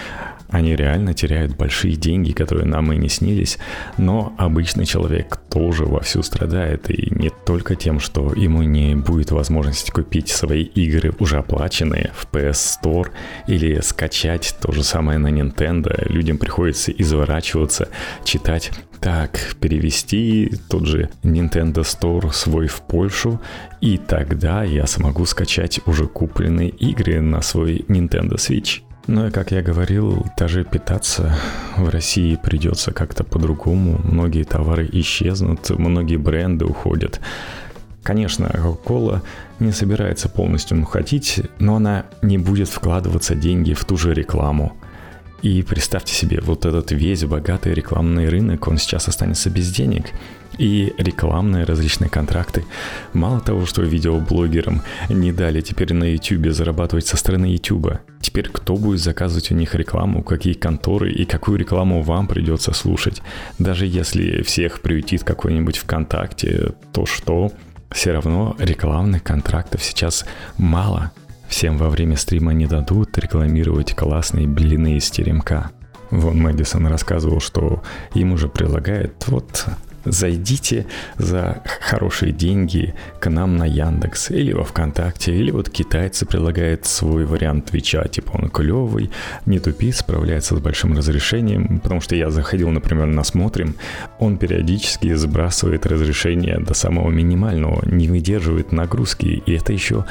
они 0.50 0.76
реально 0.76 1.14
теряют 1.14 1.56
большие 1.56 1.96
деньги, 1.96 2.32
которые 2.32 2.66
нам 2.66 2.92
и 2.92 2.96
не 2.96 3.08
снились, 3.08 3.58
но 3.98 4.34
обычный 4.38 4.84
человек 4.84 5.38
тоже 5.50 5.84
вовсю 5.84 6.22
страдает, 6.22 6.90
и 6.90 7.12
не 7.14 7.30
только 7.46 7.76
тем, 7.76 8.00
что 8.00 8.32
ему 8.34 8.62
не 8.62 8.94
будет 8.94 9.30
возможности 9.30 9.90
купить 9.90 10.28
свои 10.28 10.62
игры 10.62 11.12
уже 11.18 11.38
оплаченные 11.38 12.12
в 12.14 12.26
PS 12.32 12.80
Store 12.82 13.08
или 13.46 13.80
скачать 13.80 14.56
то 14.60 14.72
же 14.72 14.82
самое 14.82 15.18
на 15.18 15.28
Nintendo, 15.28 16.08
людям 16.10 16.38
приходится 16.38 16.92
изворачиваться, 16.92 17.88
читать 18.24 18.70
так, 19.00 19.56
перевести 19.60 20.52
тот 20.68 20.86
же 20.86 21.08
Nintendo 21.22 21.82
Store 21.82 22.32
свой 22.32 22.66
в 22.66 22.82
Польшу, 22.82 23.40
и 23.80 23.96
тогда 23.96 24.62
я 24.62 24.86
смогу 24.86 25.24
скачать 25.24 25.80
уже 25.86 26.06
купленные 26.06 26.68
игры 26.68 27.20
на 27.20 27.40
свой 27.40 27.84
Nintendo 27.88 28.34
Switch. 28.34 28.82
Ну 29.10 29.26
и, 29.26 29.30
как 29.32 29.50
я 29.50 29.60
говорил, 29.60 30.24
даже 30.38 30.62
питаться 30.62 31.34
в 31.76 31.88
России 31.88 32.36
придется 32.36 32.92
как-то 32.92 33.24
по-другому. 33.24 34.00
Многие 34.04 34.44
товары 34.44 34.88
исчезнут, 34.92 35.68
многие 35.70 36.16
бренды 36.16 36.64
уходят. 36.64 37.20
Конечно, 38.04 38.44
Coca-Cola 38.44 39.20
не 39.58 39.72
собирается 39.72 40.28
полностью 40.28 40.80
уходить, 40.80 41.42
но 41.58 41.74
она 41.74 42.04
не 42.22 42.38
будет 42.38 42.68
вкладываться 42.68 43.34
деньги 43.34 43.74
в 43.74 43.84
ту 43.84 43.96
же 43.96 44.14
рекламу. 44.14 44.76
И 45.42 45.62
представьте 45.62 46.12
себе, 46.12 46.40
вот 46.42 46.66
этот 46.66 46.92
весь 46.92 47.24
богатый 47.24 47.72
рекламный 47.72 48.28
рынок, 48.28 48.68
он 48.68 48.76
сейчас 48.76 49.08
останется 49.08 49.48
без 49.48 49.70
денег 49.72 50.06
и 50.58 50.92
рекламные 50.98 51.64
различные 51.64 52.10
контракты. 52.10 52.66
Мало 53.14 53.40
того, 53.40 53.64
что 53.64 53.82
видеоблогерам 53.82 54.82
не 55.08 55.32
дали 55.32 55.62
теперь 55.62 55.94
на 55.94 56.04
YouTube 56.04 56.52
зарабатывать 56.52 57.06
со 57.06 57.16
стороны 57.16 57.46
YouTube, 57.46 58.00
теперь 58.20 58.50
кто 58.50 58.76
будет 58.76 59.00
заказывать 59.00 59.50
у 59.50 59.54
них 59.54 59.74
рекламу, 59.74 60.22
какие 60.22 60.52
конторы 60.52 61.10
и 61.10 61.24
какую 61.24 61.58
рекламу 61.58 62.02
вам 62.02 62.26
придется 62.26 62.72
слушать. 62.74 63.22
Даже 63.58 63.86
если 63.86 64.42
всех 64.42 64.82
приютит 64.82 65.24
какой-нибудь 65.24 65.78
ВКонтакте, 65.78 66.72
то 66.92 67.06
что? 67.06 67.50
Все 67.90 68.12
равно 68.12 68.56
рекламных 68.58 69.22
контрактов 69.22 69.82
сейчас 69.82 70.26
мало. 70.58 71.12
Всем 71.50 71.76
во 71.76 71.90
время 71.90 72.16
стрима 72.16 72.52
не 72.52 72.66
дадут 72.66 73.18
рекламировать 73.18 73.94
классные 73.94 74.46
блины 74.46 74.96
из 74.96 75.10
теремка. 75.10 75.72
Вон 76.10 76.40
Мэдисон 76.40 76.86
рассказывал, 76.86 77.40
что 77.40 77.82
им 78.14 78.32
уже 78.32 78.48
предлагает 78.48 79.26
вот 79.26 79.66
зайдите 80.04 80.86
за 81.18 81.62
хорошие 81.80 82.32
деньги 82.32 82.94
к 83.18 83.28
нам 83.30 83.56
на 83.56 83.64
Яндекс 83.64 84.30
или 84.30 84.52
во 84.52 84.64
Вконтакте, 84.64 85.34
или 85.34 85.50
вот 85.50 85.70
китайцы 85.70 86.26
предлагают 86.26 86.86
свой 86.86 87.24
вариант 87.24 87.66
Твича, 87.66 88.04
типа 88.08 88.32
он 88.32 88.48
клевый, 88.48 89.10
не 89.46 89.58
тупит, 89.58 89.96
справляется 89.96 90.56
с 90.56 90.60
большим 90.60 90.96
разрешением, 90.96 91.80
потому 91.80 92.00
что 92.00 92.16
я 92.16 92.30
заходил, 92.30 92.70
например, 92.70 93.06
на 93.06 93.24
Смотрим, 93.24 93.76
он 94.18 94.38
периодически 94.38 95.14
сбрасывает 95.14 95.86
разрешение 95.86 96.58
до 96.58 96.74
самого 96.74 97.10
минимального, 97.10 97.84
не 97.86 98.08
выдерживает 98.08 98.72
нагрузки, 98.72 99.42
и 99.46 99.52
это 99.52 99.72
еще 99.72 100.04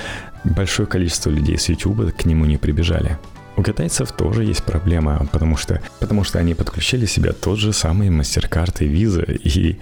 большое 0.44 0.88
количество 0.88 1.30
людей 1.30 1.58
с 1.58 1.70
YouTube 1.70 2.16
к 2.16 2.26
нему 2.26 2.46
не 2.46 2.58
прибежали. 2.58 3.18
У 3.60 3.62
китайцев 3.62 4.14
тоже 4.14 4.46
есть 4.46 4.64
проблема, 4.64 5.28
потому 5.34 5.58
что, 5.58 5.82
потому 6.00 6.24
что 6.24 6.40
они 6.40 6.54
подключили 6.54 7.06
себе 7.06 7.34
тот 7.34 7.60
же 7.60 7.74
самый 7.74 8.08
MasterCard 8.08 8.86
и 8.86 8.88
Visa, 8.88 9.30
и 9.36 9.78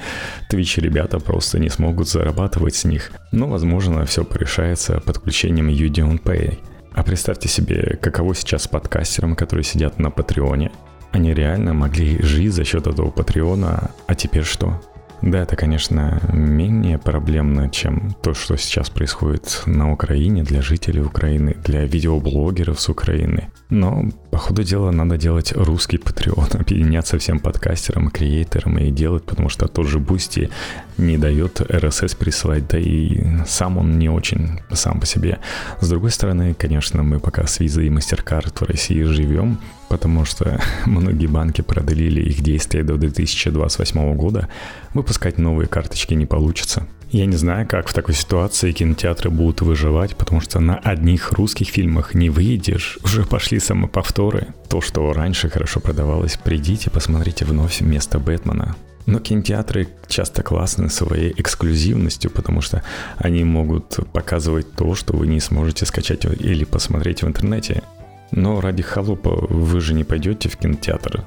Twitch 0.49 0.81
ребята 0.81 1.19
просто 1.19 1.59
не 1.59 1.69
смогут 1.69 2.09
зарабатывать 2.09 2.73
с 2.73 2.85
них. 2.85 3.11
Но, 3.31 3.47
возможно, 3.47 4.03
все 4.07 4.23
порешается 4.23 4.99
подключением 4.99 5.69
Udemy 5.69 6.19
Pay. 6.19 6.57
А 6.91 7.03
представьте 7.03 7.49
себе, 7.49 7.99
каково 8.01 8.33
сейчас 8.33 8.67
подкастерам, 8.67 9.35
которые 9.35 9.63
сидят 9.63 9.99
на 9.99 10.09
Патреоне. 10.09 10.71
Они 11.11 11.31
реально 11.35 11.75
могли 11.75 12.19
жить 12.23 12.53
за 12.53 12.63
счет 12.63 12.87
этого 12.87 13.11
Патреона, 13.11 13.91
а 14.07 14.15
теперь 14.15 14.43
что? 14.43 14.81
Да, 15.21 15.39
это, 15.39 15.55
конечно, 15.55 16.21
менее 16.31 16.99
проблемно, 16.99 17.69
чем 17.69 18.15
то, 18.21 18.33
что 18.33 18.55
сейчас 18.55 18.89
происходит 18.89 19.63
на 19.65 19.91
Украине 19.91 20.43
для 20.43 20.61
жителей 20.61 21.01
Украины, 21.01 21.55
для 21.63 21.85
видеоблогеров 21.85 22.79
с 22.79 22.87
Украины. 22.89 23.49
Но, 23.69 24.05
по 24.31 24.37
ходу 24.37 24.63
дела, 24.63 24.91
надо 24.91 25.17
делать 25.17 25.53
русский 25.53 25.97
Patreon, 25.97 26.47
объединяться 26.53 27.17
всем 27.17 27.39
подкастерам, 27.39 28.11
креаторам 28.11 28.77
и 28.77 28.91
делать, 28.91 29.23
потому 29.23 29.49
что 29.49 29.67
тот 29.67 29.87
же 29.87 29.99
Boosty 29.99 30.49
не 30.97 31.17
дает 31.17 31.61
RSS 31.61 32.15
присылать, 32.17 32.67
да 32.67 32.77
и 32.77 33.23
сам 33.45 33.77
он 33.77 33.97
не 33.97 34.09
очень 34.09 34.59
сам 34.71 34.99
по 34.99 35.05
себе. 35.05 35.39
С 35.81 35.89
другой 35.89 36.11
стороны, 36.11 36.53
конечно, 36.53 37.03
мы 37.03 37.19
пока 37.19 37.47
с 37.47 37.59
Visa 37.59 37.83
и 37.83 37.89
MasterCard 37.89 38.59
в 38.59 38.69
России 38.69 39.01
живем, 39.03 39.59
потому 39.89 40.25
что 40.25 40.59
многие 40.85 41.27
банки 41.27 41.61
продлили 41.61 42.21
их 42.21 42.41
действия 42.41 42.83
до 42.83 42.97
2028 42.97 44.15
года, 44.15 44.47
выпускать 44.93 45.37
новые 45.37 45.67
карточки 45.67 46.13
не 46.13 46.25
получится. 46.25 46.87
Я 47.09 47.25
не 47.25 47.37
знаю, 47.37 47.65
как 47.65 47.87
в 47.87 47.93
такой 47.93 48.13
ситуации 48.13 48.73
кинотеатры 48.73 49.29
будут 49.29 49.61
выживать, 49.61 50.17
потому 50.17 50.41
что 50.41 50.59
на 50.59 50.75
одних 50.77 51.31
русских 51.31 51.69
фильмах 51.69 52.13
не 52.13 52.29
выйдешь. 52.29 52.99
Уже 53.03 53.23
пошли 53.23 53.59
самоповторы. 53.59 54.47
То, 54.69 54.81
что 54.81 55.13
раньше 55.13 55.49
хорошо 55.49 55.79
продавалось, 55.79 56.37
придите, 56.37 56.89
посмотрите 56.89 57.45
вновь 57.45 57.79
вместо 57.79 58.19
Бэтмена. 58.19 58.75
Но 59.05 59.19
кинотеатры 59.19 59.87
часто 60.09 60.43
классны 60.43 60.89
своей 60.89 61.33
эксклюзивностью, 61.37 62.29
потому 62.29 62.59
что 62.59 62.83
они 63.17 63.45
могут 63.45 63.99
показывать 64.11 64.73
то, 64.73 64.93
что 64.95 65.15
вы 65.15 65.27
не 65.27 65.39
сможете 65.39 65.85
скачать 65.85 66.25
или 66.25 66.65
посмотреть 66.65 67.23
в 67.23 67.27
интернете. 67.27 67.83
Но 68.31 68.61
ради 68.61 68.83
холопа 68.83 69.31
вы 69.49 69.79
же 69.81 69.93
не 69.93 70.03
пойдете 70.03 70.49
в 70.49 70.57
кинотеатр. 70.57 71.23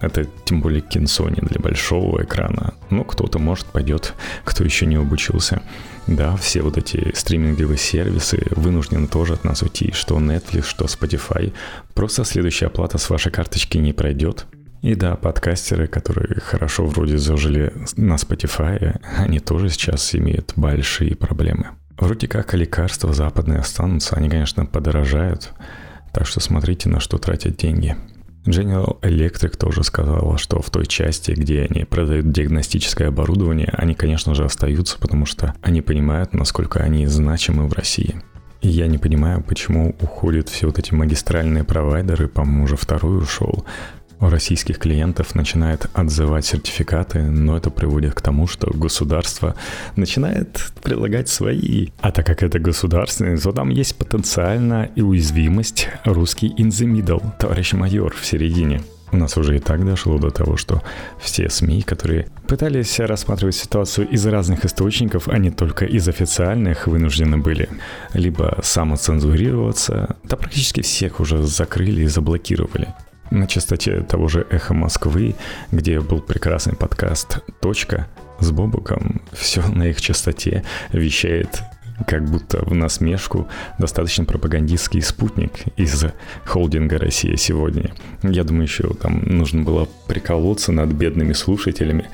Это 0.00 0.26
тем 0.44 0.60
более 0.60 0.82
кинцо 0.82 1.28
не 1.28 1.40
для 1.40 1.60
большого 1.60 2.22
экрана. 2.22 2.74
Но 2.90 3.04
кто-то, 3.04 3.38
может, 3.38 3.66
пойдет, 3.66 4.14
кто 4.44 4.64
еще 4.64 4.86
не 4.86 4.96
обучился. 4.96 5.62
Да, 6.06 6.36
все 6.36 6.62
вот 6.62 6.76
эти 6.76 7.12
стриминговые 7.14 7.78
сервисы 7.78 8.42
вынуждены 8.50 9.06
тоже 9.06 9.34
от 9.34 9.44
нас 9.44 9.62
уйти, 9.62 9.92
что 9.92 10.18
Netflix, 10.18 10.62
что 10.62 10.84
Spotify. 10.84 11.52
Просто 11.94 12.24
следующая 12.24 12.66
оплата 12.66 12.98
с 12.98 13.08
вашей 13.08 13.32
карточки 13.32 13.78
не 13.78 13.92
пройдет. 13.92 14.46
И 14.82 14.94
да, 14.94 15.16
подкастеры, 15.16 15.86
которые 15.86 16.40
хорошо 16.40 16.84
вроде 16.84 17.16
зажили 17.16 17.72
на 17.96 18.16
Spotify, 18.16 19.00
они 19.16 19.40
тоже 19.40 19.70
сейчас 19.70 20.14
имеют 20.14 20.52
большие 20.56 21.16
проблемы. 21.16 21.70
Вроде 21.96 22.28
как 22.28 22.52
лекарства 22.52 23.14
западные 23.14 23.60
останутся, 23.60 24.16
они, 24.16 24.28
конечно, 24.28 24.66
подорожают, 24.66 25.54
так 26.14 26.26
что 26.26 26.40
смотрите, 26.40 26.88
на 26.88 27.00
что 27.00 27.18
тратят 27.18 27.56
деньги. 27.56 27.96
General 28.46 29.00
Electric 29.00 29.56
тоже 29.56 29.82
сказала, 29.82 30.38
что 30.38 30.62
в 30.62 30.70
той 30.70 30.86
части, 30.86 31.32
где 31.32 31.62
они 31.68 31.84
продают 31.84 32.30
диагностическое 32.30 33.08
оборудование, 33.08 33.70
они, 33.72 33.94
конечно 33.94 34.34
же, 34.34 34.44
остаются, 34.44 34.98
потому 34.98 35.26
что 35.26 35.54
они 35.60 35.82
понимают, 35.82 36.32
насколько 36.34 36.80
они 36.80 37.06
значимы 37.06 37.66
в 37.66 37.72
России. 37.72 38.22
И 38.60 38.68
я 38.68 38.86
не 38.86 38.98
понимаю, 38.98 39.42
почему 39.42 39.94
уходят 40.00 40.48
все 40.48 40.66
вот 40.66 40.78
эти 40.78 40.94
магистральные 40.94 41.64
провайдеры, 41.64 42.28
по-моему, 42.28 42.64
уже 42.64 42.76
второй 42.76 43.18
ушел, 43.18 43.64
у 44.20 44.28
российских 44.28 44.78
клиентов 44.78 45.34
начинает 45.34 45.86
отзывать 45.92 46.46
сертификаты, 46.46 47.22
но 47.22 47.56
это 47.56 47.70
приводит 47.70 48.14
к 48.14 48.20
тому, 48.20 48.46
что 48.46 48.70
государство 48.72 49.54
начинает 49.96 50.72
предлагать 50.82 51.28
свои. 51.28 51.88
А 52.00 52.12
так 52.12 52.26
как 52.26 52.42
это 52.42 52.58
государственный, 52.58 53.38
то 53.38 53.52
там 53.52 53.70
есть 53.70 53.96
потенциально 53.96 54.88
и 54.94 55.02
уязвимость 55.02 55.88
русский 56.04 56.48
in 56.48 56.68
the 56.68 56.86
middle, 56.86 57.22
товарищ 57.38 57.72
майор 57.72 58.14
в 58.14 58.24
середине. 58.24 58.82
У 59.14 59.16
нас 59.16 59.36
уже 59.36 59.56
и 59.56 59.60
так 59.60 59.86
дошло 59.86 60.18
до 60.18 60.30
того, 60.30 60.56
что 60.56 60.82
все 61.20 61.48
СМИ, 61.48 61.82
которые 61.82 62.26
пытались 62.48 62.98
рассматривать 62.98 63.54
ситуацию 63.54 64.08
из 64.08 64.26
разных 64.26 64.64
источников, 64.64 65.28
а 65.28 65.38
не 65.38 65.52
только 65.52 65.84
из 65.84 66.08
официальных, 66.08 66.88
вынуждены 66.88 67.38
были 67.38 67.68
либо 68.12 68.58
самоцензурироваться, 68.60 70.16
да 70.24 70.36
практически 70.36 70.80
всех 70.80 71.20
уже 71.20 71.44
закрыли 71.44 72.02
и 72.02 72.08
заблокировали 72.08 72.88
на 73.34 73.46
частоте 73.46 74.00
того 74.00 74.28
же 74.28 74.46
«Эхо 74.50 74.74
Москвы», 74.74 75.34
где 75.72 76.00
был 76.00 76.20
прекрасный 76.20 76.76
подкаст 76.76 77.40
«Точка», 77.60 78.08
с 78.40 78.50
Бобуком, 78.50 79.22
все 79.32 79.62
на 79.62 79.84
их 79.84 80.00
частоте 80.00 80.64
вещает 80.92 81.62
как 82.06 82.24
будто 82.24 82.64
в 82.64 82.74
насмешку 82.74 83.48
достаточно 83.78 84.24
пропагандистский 84.24 85.00
спутник 85.00 85.52
из 85.76 86.04
холдинга 86.44 86.98
«Россия 86.98 87.36
сегодня». 87.36 87.92
Я 88.22 88.44
думаю, 88.44 88.64
еще 88.64 88.92
там 88.94 89.22
нужно 89.24 89.62
было 89.62 89.88
приколоться 90.08 90.72
над 90.72 90.90
бедными 90.90 91.32
слушателями, 91.32 92.06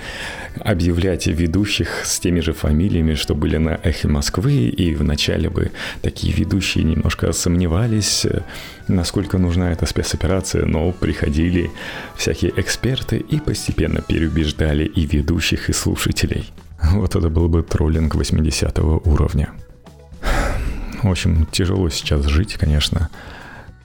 объявлять 0.60 1.26
ведущих 1.26 2.04
с 2.04 2.20
теми 2.20 2.40
же 2.40 2.52
фамилиями, 2.52 3.14
что 3.14 3.34
были 3.34 3.56
на 3.56 3.80
«Эхе 3.82 4.08
Москвы», 4.08 4.68
и 4.68 4.94
вначале 4.94 5.49
бы 5.49 5.70
такие 6.02 6.32
ведущие 6.34 6.84
немножко 6.84 7.32
сомневались, 7.32 8.26
насколько 8.88 9.38
нужна 9.38 9.72
эта 9.72 9.87
спецоперация, 9.87 10.66
но 10.66 10.92
приходили 10.92 11.70
всякие 12.16 12.52
эксперты 12.56 13.16
и 13.16 13.40
постепенно 13.40 14.02
переубеждали 14.02 14.84
и 14.84 15.06
ведущих, 15.06 15.70
и 15.70 15.72
слушателей. 15.72 16.50
Вот 16.92 17.14
это 17.14 17.28
был 17.28 17.49
бы 17.49 17.62
троллинг 17.62 18.14
80 18.14 18.78
уровня. 18.78 19.50
В 21.02 21.11
общем, 21.11 21.47
тяжело 21.47 21.88
сейчас 21.88 22.26
жить, 22.26 22.54
конечно. 22.54 23.09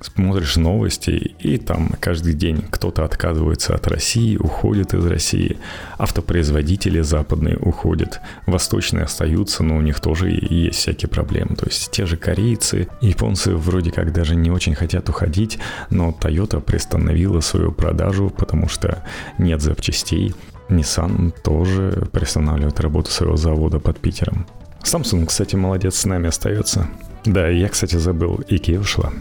Смотришь 0.02 0.58
новости, 0.58 1.12
и 1.40 1.58
там 1.58 1.90
каждый 2.00 2.34
день 2.34 2.64
кто-то 2.70 3.06
отказывается 3.06 3.74
от 3.74 3.88
России, 3.88 4.36
уходит 4.36 4.94
из 4.94 5.06
России. 5.06 5.58
Автопроизводители 5.98 7.00
западные 7.00 7.58
уходят, 7.58 8.20
восточные 8.46 9.06
остаются, 9.06 9.64
но 9.64 9.78
у 9.78 9.82
них 9.82 10.00
тоже 10.02 10.30
есть 10.30 10.80
всякие 10.80 11.10
проблемы. 11.10 11.56
То 11.56 11.66
есть 11.66 11.90
те 11.92 12.06
же 12.06 12.18
корейцы, 12.18 12.88
японцы 13.02 13.56
вроде 13.56 13.92
как 13.92 14.12
даже 14.12 14.36
не 14.36 14.52
очень 14.52 14.76
хотят 14.76 15.10
уходить, 15.10 15.58
но 15.90 16.10
Toyota 16.10 16.60
приостановила 16.60 17.40
свою 17.40 17.72
продажу, 17.72 18.30
потому 18.30 18.68
что 18.68 19.04
нет 19.38 19.62
запчастей. 19.62 20.36
Nissan 20.70 21.34
тоже 21.44 22.08
приостанавливает 22.12 22.80
работу 22.80 23.10
своего 23.12 23.38
завода 23.38 23.80
под 23.80 24.00
Питером. 24.00 24.46
Samsung, 24.86 25.26
кстати, 25.26 25.56
молодец, 25.56 25.96
с 25.96 26.06
нами 26.06 26.28
остается. 26.28 26.88
Да, 27.26 27.48
я, 27.48 27.70
кстати, 27.70 27.96
забыл, 27.96 28.40
Икея 28.48 28.80
ушла. 28.80 29.12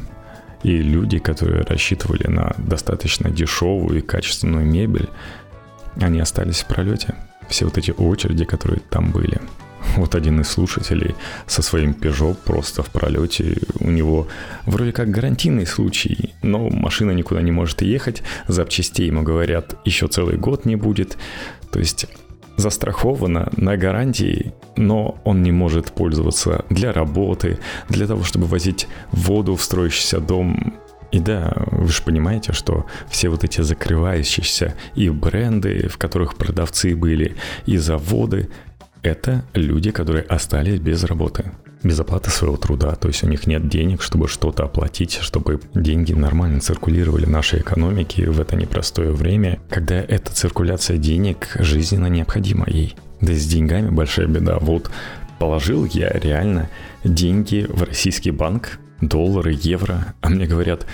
И 0.63 0.77
люди, 0.77 1.19
которые 1.19 1.63
рассчитывали 1.63 2.27
на 2.27 2.55
достаточно 2.59 3.31
дешевую 3.31 3.99
и 3.99 4.03
качественную 4.03 4.67
мебель, 4.67 5.09
они 5.97 6.21
остались 6.21 6.61
в 6.61 6.67
пролете. 6.67 7.15
Все 7.49 7.65
вот 7.65 7.79
эти 7.79 7.93
очереди, 7.93 8.45
которые 8.45 8.81
там 8.91 9.11
были. 9.11 9.41
Вот 9.97 10.15
один 10.15 10.41
из 10.41 10.49
слушателей 10.49 11.15
со 11.47 11.63
своим 11.63 11.93
Peugeot 11.93 12.37
просто 12.45 12.83
в 12.83 12.91
пролете. 12.91 13.57
У 13.81 13.91
него 13.91 14.29
вроде 14.67 14.93
как 14.93 15.11
гарантийный 15.11 15.67
случай, 15.67 16.35
но 16.43 16.69
машина 16.69 17.13
никуда 17.13 17.41
не 17.41 17.53
может 17.53 17.81
ехать. 17.81 18.23
Запчастей 18.49 19.07
ему 19.07 19.23
говорят, 19.23 19.77
еще 19.87 20.09
целый 20.09 20.37
год 20.37 20.67
не 20.67 20.77
будет. 20.77 21.17
То 21.71 21.79
есть 21.79 22.07
застраховано 22.57 23.51
на 23.57 23.77
гарантии, 23.77 24.53
но 24.77 25.19
он 25.25 25.43
не 25.43 25.53
может 25.53 25.93
пользоваться 25.93 26.65
для 26.71 26.93
работы, 26.93 27.59
для 27.89 28.07
того, 28.07 28.23
чтобы 28.25 28.47
возить 28.47 28.87
воду 29.13 29.57
в 29.57 29.63
строящийся 29.63 30.21
дом. 30.21 30.75
И 31.13 31.21
да, 31.21 31.53
вы 31.71 31.89
же 31.89 32.03
понимаете, 32.03 32.53
что 32.53 32.87
все 33.09 33.29
вот 33.29 33.45
эти 33.45 33.61
закрывающиеся 33.61 34.75
и 34.95 35.09
бренды, 35.11 35.89
в 35.89 35.97
которых 35.97 36.37
продавцы 36.37 36.97
были, 36.97 37.37
и 37.67 37.77
заводы, 37.77 38.49
это 39.03 39.45
люди, 39.53 39.91
которые 39.91 40.25
остались 40.25 40.81
без 40.81 41.05
работы. 41.05 41.53
Без 41.85 42.01
оплаты 42.01 42.31
своего 42.31 42.57
труда, 42.57 42.95
то 42.97 43.09
есть 43.09 43.23
у 43.23 43.29
них 43.29 43.47
нет 43.47 43.69
денег, 43.69 44.03
чтобы 44.03 44.27
что-то 44.27 44.65
оплатить, 44.65 45.19
чтобы 45.21 45.61
деньги 45.75 46.13
нормально 46.13 46.61
циркулировали 46.61 47.27
в 47.27 47.31
нашей 47.31 47.61
экономике 47.61 48.29
в 48.31 48.41
это 48.41 48.57
непростое 48.57 49.13
время, 49.13 49.61
когда 49.69 49.97
эта 49.97 50.33
циркуляция 50.33 50.97
денег 50.97 51.49
жизненно 51.59 52.07
необходима 52.07 52.67
ей. 52.69 52.97
Да 53.21 53.33
и 53.33 53.37
с 53.37 53.47
деньгами 53.47 53.91
большая 53.91 54.27
беда. 54.27 54.59
Вот 54.59 54.91
положил 55.39 55.85
я 55.85 56.11
реально 56.11 56.71
деньги 57.05 57.67
в 57.69 57.83
российский 57.83 58.31
банк, 58.31 58.79
доллары, 59.01 59.57
евро, 59.61 60.15
а 60.21 60.31
мне 60.31 60.47
говорят, 60.47 60.87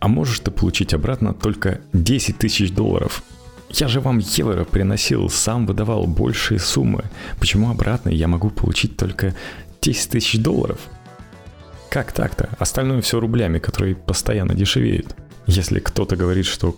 а 0.00 0.08
можешь 0.08 0.40
ты 0.40 0.50
получить 0.50 0.92
обратно 0.92 1.32
только 1.32 1.80
10 1.94 2.36
тысяч 2.36 2.70
долларов. 2.70 3.22
Я 3.70 3.88
же 3.88 4.00
вам 4.00 4.18
евро 4.18 4.64
приносил, 4.64 5.28
сам 5.30 5.66
выдавал 5.66 6.06
большие 6.06 6.60
суммы. 6.60 7.04
Почему 7.40 7.70
обратно 7.70 8.10
я 8.10 8.28
могу 8.28 8.50
получить 8.50 8.96
только 8.96 9.34
10 9.84 10.10
тысяч 10.10 10.38
долларов? 10.40 10.78
Как 11.90 12.12
так-то? 12.12 12.48
Остальное 12.58 13.02
все 13.02 13.20
рублями, 13.20 13.58
которые 13.58 13.94
постоянно 13.94 14.54
дешевеют. 14.54 15.14
Если 15.46 15.78
кто-то 15.78 16.16
говорит, 16.16 16.46
что 16.46 16.76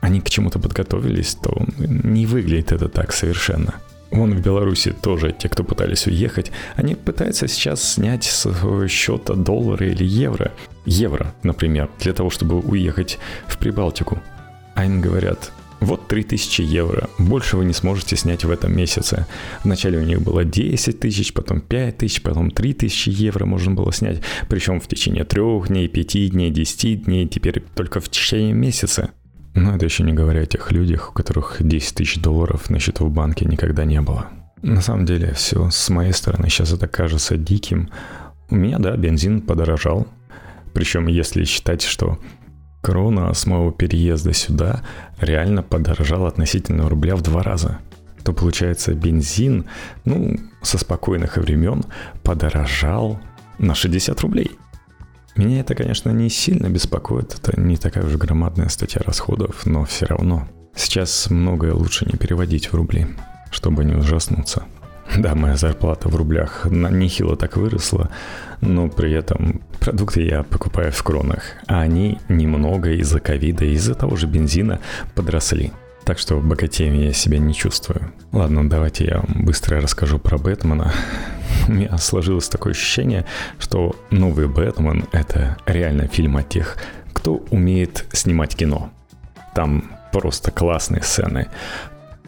они 0.00 0.20
к 0.20 0.28
чему-то 0.28 0.58
подготовились, 0.58 1.36
то 1.36 1.64
не 1.78 2.26
выглядит 2.26 2.72
это 2.72 2.88
так 2.88 3.12
совершенно. 3.12 3.74
Вон 4.10 4.34
в 4.34 4.42
Беларуси 4.42 4.92
тоже 4.92 5.32
те, 5.32 5.48
кто 5.48 5.62
пытались 5.62 6.08
уехать, 6.08 6.50
они 6.74 6.96
пытаются 6.96 7.46
сейчас 7.46 7.94
снять 7.94 8.24
с 8.24 8.40
своего 8.40 8.88
счета 8.88 9.34
доллары 9.34 9.92
или 9.92 10.04
евро. 10.04 10.50
Евро, 10.84 11.32
например, 11.44 11.88
для 12.00 12.12
того, 12.12 12.28
чтобы 12.28 12.58
уехать 12.58 13.20
в 13.46 13.56
Прибалтику. 13.56 14.20
А 14.74 14.84
им 14.84 15.00
говорят, 15.00 15.52
вот 15.84 16.08
3000 16.08 16.62
евро, 16.62 17.10
больше 17.18 17.56
вы 17.56 17.64
не 17.64 17.72
сможете 17.72 18.16
снять 18.16 18.44
в 18.44 18.50
этом 18.50 18.76
месяце. 18.76 19.26
Вначале 19.64 19.98
у 19.98 20.02
них 20.02 20.22
было 20.22 20.44
10 20.44 21.00
тысяч, 21.00 21.32
потом 21.32 21.60
5 21.60 21.98
тысяч, 21.98 22.22
потом 22.22 22.50
3000 22.50 23.08
евро 23.10 23.46
можно 23.46 23.74
было 23.74 23.92
снять. 23.92 24.20
Причем 24.48 24.80
в 24.80 24.86
течение 24.86 25.24
3 25.24 25.42
дней, 25.68 25.88
5 25.88 26.30
дней, 26.30 26.50
10 26.50 27.04
дней, 27.04 27.26
теперь 27.26 27.62
только 27.74 28.00
в 28.00 28.08
течение 28.08 28.52
месяца. 28.52 29.10
Но 29.54 29.76
это 29.76 29.84
еще 29.84 30.02
не 30.02 30.12
говоря 30.12 30.42
о 30.42 30.46
тех 30.46 30.72
людях, 30.72 31.10
у 31.10 31.12
которых 31.12 31.56
10 31.60 31.94
тысяч 31.94 32.20
долларов 32.20 32.70
на 32.70 32.78
счету 32.78 33.06
в 33.06 33.10
банке 33.10 33.44
никогда 33.44 33.84
не 33.84 34.00
было. 34.00 34.28
На 34.62 34.80
самом 34.80 35.04
деле, 35.04 35.34
все 35.34 35.70
с 35.70 35.88
моей 35.90 36.12
стороны 36.12 36.48
сейчас 36.48 36.72
это 36.72 36.86
кажется 36.86 37.36
диким. 37.36 37.90
У 38.48 38.54
меня, 38.54 38.78
да, 38.78 38.96
бензин 38.96 39.40
подорожал. 39.40 40.06
Причем, 40.72 41.08
если 41.08 41.44
считать, 41.44 41.82
что 41.82 42.18
крона 42.82 43.32
с 43.32 43.46
моего 43.46 43.70
переезда 43.70 44.34
сюда 44.34 44.82
реально 45.20 45.62
подорожал 45.62 46.26
относительно 46.26 46.90
рубля 46.90 47.16
в 47.16 47.22
два 47.22 47.42
раза, 47.42 47.78
то 48.22 48.34
получается 48.34 48.92
бензин, 48.92 49.64
ну, 50.04 50.36
со 50.60 50.76
спокойных 50.76 51.38
времен 51.38 51.84
подорожал 52.22 53.18
на 53.58 53.74
60 53.74 54.20
рублей. 54.20 54.50
Меня 55.36 55.60
это, 55.60 55.74
конечно, 55.74 56.10
не 56.10 56.28
сильно 56.28 56.68
беспокоит, 56.68 57.34
это 57.34 57.58
не 57.58 57.78
такая 57.78 58.04
уж 58.04 58.16
громадная 58.16 58.68
статья 58.68 59.00
расходов, 59.02 59.64
но 59.64 59.84
все 59.84 60.04
равно. 60.04 60.46
Сейчас 60.74 61.30
многое 61.30 61.72
лучше 61.72 62.04
не 62.04 62.18
переводить 62.18 62.70
в 62.70 62.74
рубли, 62.74 63.06
чтобы 63.50 63.84
не 63.84 63.94
ужаснуться. 63.94 64.64
Да, 65.16 65.34
моя 65.34 65.56
зарплата 65.56 66.08
в 66.08 66.16
рублях 66.16 66.66
нехило 66.70 67.36
так 67.36 67.56
выросла, 67.56 68.10
но 68.60 68.88
при 68.88 69.12
этом 69.12 69.60
продукты 69.78 70.22
я 70.22 70.42
покупаю 70.42 70.92
в 70.92 71.02
кронах, 71.02 71.42
а 71.66 71.80
они 71.80 72.18
немного 72.28 72.90
из-за 72.92 73.20
ковида 73.20 73.64
и 73.64 73.72
из-за 73.72 73.94
того 73.94 74.16
же 74.16 74.26
бензина 74.26 74.80
подросли. 75.14 75.72
Так 76.04 76.18
что 76.18 76.40
богатеем 76.40 76.94
я 76.94 77.12
себя 77.12 77.38
не 77.38 77.54
чувствую. 77.54 78.12
Ладно, 78.32 78.68
давайте 78.68 79.04
я 79.04 79.22
быстро 79.28 79.80
расскажу 79.80 80.18
про 80.18 80.36
Бэтмена. 80.36 80.92
У 81.68 81.72
меня 81.72 81.96
сложилось 81.98 82.48
такое 82.48 82.72
ощущение, 82.72 83.24
что 83.58 83.94
новый 84.10 84.48
Бэтмен— 84.48 85.06
это 85.12 85.56
реально 85.66 86.08
фильм 86.08 86.36
о 86.36 86.42
тех, 86.42 86.76
кто 87.12 87.36
умеет 87.50 88.06
снимать 88.12 88.56
кино. 88.56 88.90
Там 89.54 89.92
просто 90.12 90.50
классные 90.50 91.02
сцены. 91.02 91.48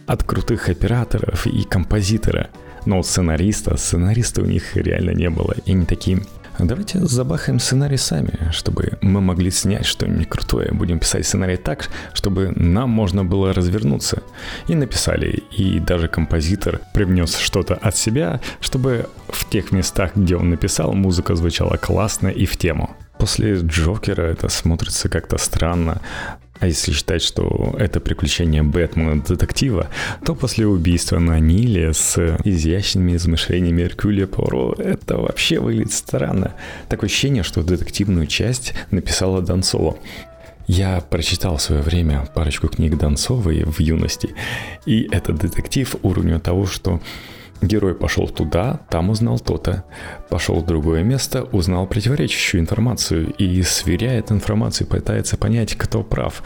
От 0.07 0.23
крутых 0.23 0.69
операторов 0.69 1.47
и 1.47 1.65
композитора. 1.65 2.51
Но 2.87 3.03
сценариста, 3.03 3.77
сценариста 3.77 4.43
у 4.43 4.47
них 4.47 4.77
реально 4.77 5.11
не 5.11 5.31
было. 5.31 5.55
И 5.65 5.73
не 5.73 5.87
такие 5.87 6.21
Давайте 6.59 7.01
забахаем 7.01 7.59
сценарий 7.59 7.97
сами, 7.97 8.51
чтобы 8.53 8.97
мы 9.01 9.21
могли 9.21 9.51
снять 9.51 9.87
что-нибудь 9.87 10.29
крутое. 10.29 10.71
Будем 10.73 11.01
писать 11.01 11.27
сценарий 11.27 11.57
так, 11.57 11.91
чтобы 12.13 12.53
нам 12.55 12.91
можно 12.91 13.25
было 13.25 13.53
развернуться. 13.53 14.23
И 14.69 14.77
написали. 14.77 15.43
И 15.51 15.81
даже 15.81 16.07
композитор 16.07 16.81
привнес 16.93 17.39
что-то 17.39 17.75
от 17.75 17.97
себя, 17.97 18.41
чтобы 18.61 19.09
в 19.29 19.51
тех 19.51 19.73
местах, 19.73 20.13
где 20.15 20.37
он 20.37 20.51
написал, 20.51 20.93
музыка 20.93 21.35
звучала 21.35 21.77
классно 21.77 22.29
и 22.29 22.47
в 22.47 22.57
тему. 22.57 22.97
После 23.19 23.57
Джокера 23.57 24.23
это 24.23 24.49
смотрится 24.49 25.09
как-то 25.09 25.39
странно, 25.39 26.01
а 26.65 26.67
если 26.67 26.93
считать, 26.93 27.21
что 27.21 27.75
это 27.79 28.01
приключение 28.01 28.63
Бэтмена-детектива, 28.63 29.89
то 30.25 30.35
после 30.35 30.67
убийства 30.67 31.19
на 31.19 31.39
Ниле 31.39 31.93
с 31.93 32.39
изящными 32.43 33.17
измышлениями 33.17 33.83
Эркюля 33.83 34.27
Поро 34.27 34.75
это 34.79 35.19
вообще 35.19 35.61
выглядит 35.61 35.93
странно. 35.93 36.55
Такое 36.89 37.11
ощущение, 37.11 37.43
что 37.43 37.63
детективную 37.63 38.27
часть 38.27 38.73
написала 38.91 39.43
Донцова. 39.43 39.99
Я 40.67 41.03
прочитал 41.03 41.59
в 41.59 41.63
свое 41.63 41.83
время 41.83 42.27
парочку 42.35 42.69
книг 42.69 42.97
Донцовой 42.97 43.65
в 43.65 43.79
юности, 43.81 44.31
и 44.87 45.07
это 45.13 45.35
детектив 45.35 45.95
уровня 46.03 46.41
того, 46.41 46.65
что 46.65 47.03
Герой 47.63 47.95
пошел 47.95 48.29
туда, 48.29 48.81
там 48.91 49.11
узнал 49.11 49.39
то-то. 49.39 49.85
Пошел 50.29 50.61
в 50.61 50.67
другое 50.67 51.03
место, 51.03 51.45
узнал 51.45 51.87
противоречащую 51.87 52.61
информацию 52.61 53.33
и 53.35 53.63
сверяет 53.63 54.31
информацию, 54.31 54.87
пытается 54.87 55.37
понять, 55.37 55.75
кто 55.75 56.03
прав. 56.03 56.43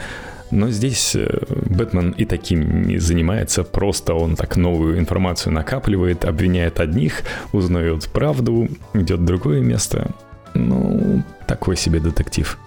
Но 0.51 0.69
здесь 0.69 1.15
э, 1.15 1.27
Бэтмен 1.69 2.11
и 2.11 2.25
таким 2.25 2.87
не 2.87 2.97
занимается, 2.97 3.63
просто 3.63 4.15
он 4.15 4.35
так 4.35 4.57
новую 4.57 4.97
информацию 4.97 5.53
накапливает, 5.53 6.25
обвиняет 6.25 6.79
одних, 6.79 7.21
узнает 7.51 8.07
правду, 8.09 8.67
идет 8.93 9.19
в 9.19 9.25
другое 9.25 9.61
место. 9.61 10.11
Ну, 10.55 11.23
такой 11.47 11.77
себе 11.77 11.99
детектив. 11.99 12.57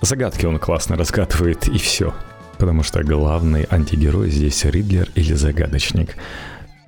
Загадки 0.00 0.46
он 0.46 0.58
классно 0.58 0.96
разгадывает 0.96 1.68
и 1.68 1.78
все. 1.78 2.12
Потому 2.58 2.82
что 2.82 3.04
главный 3.04 3.68
антигерой 3.70 4.30
здесь 4.30 4.64
Ридлер 4.64 5.08
или 5.14 5.34
Загадочник– 5.34 6.16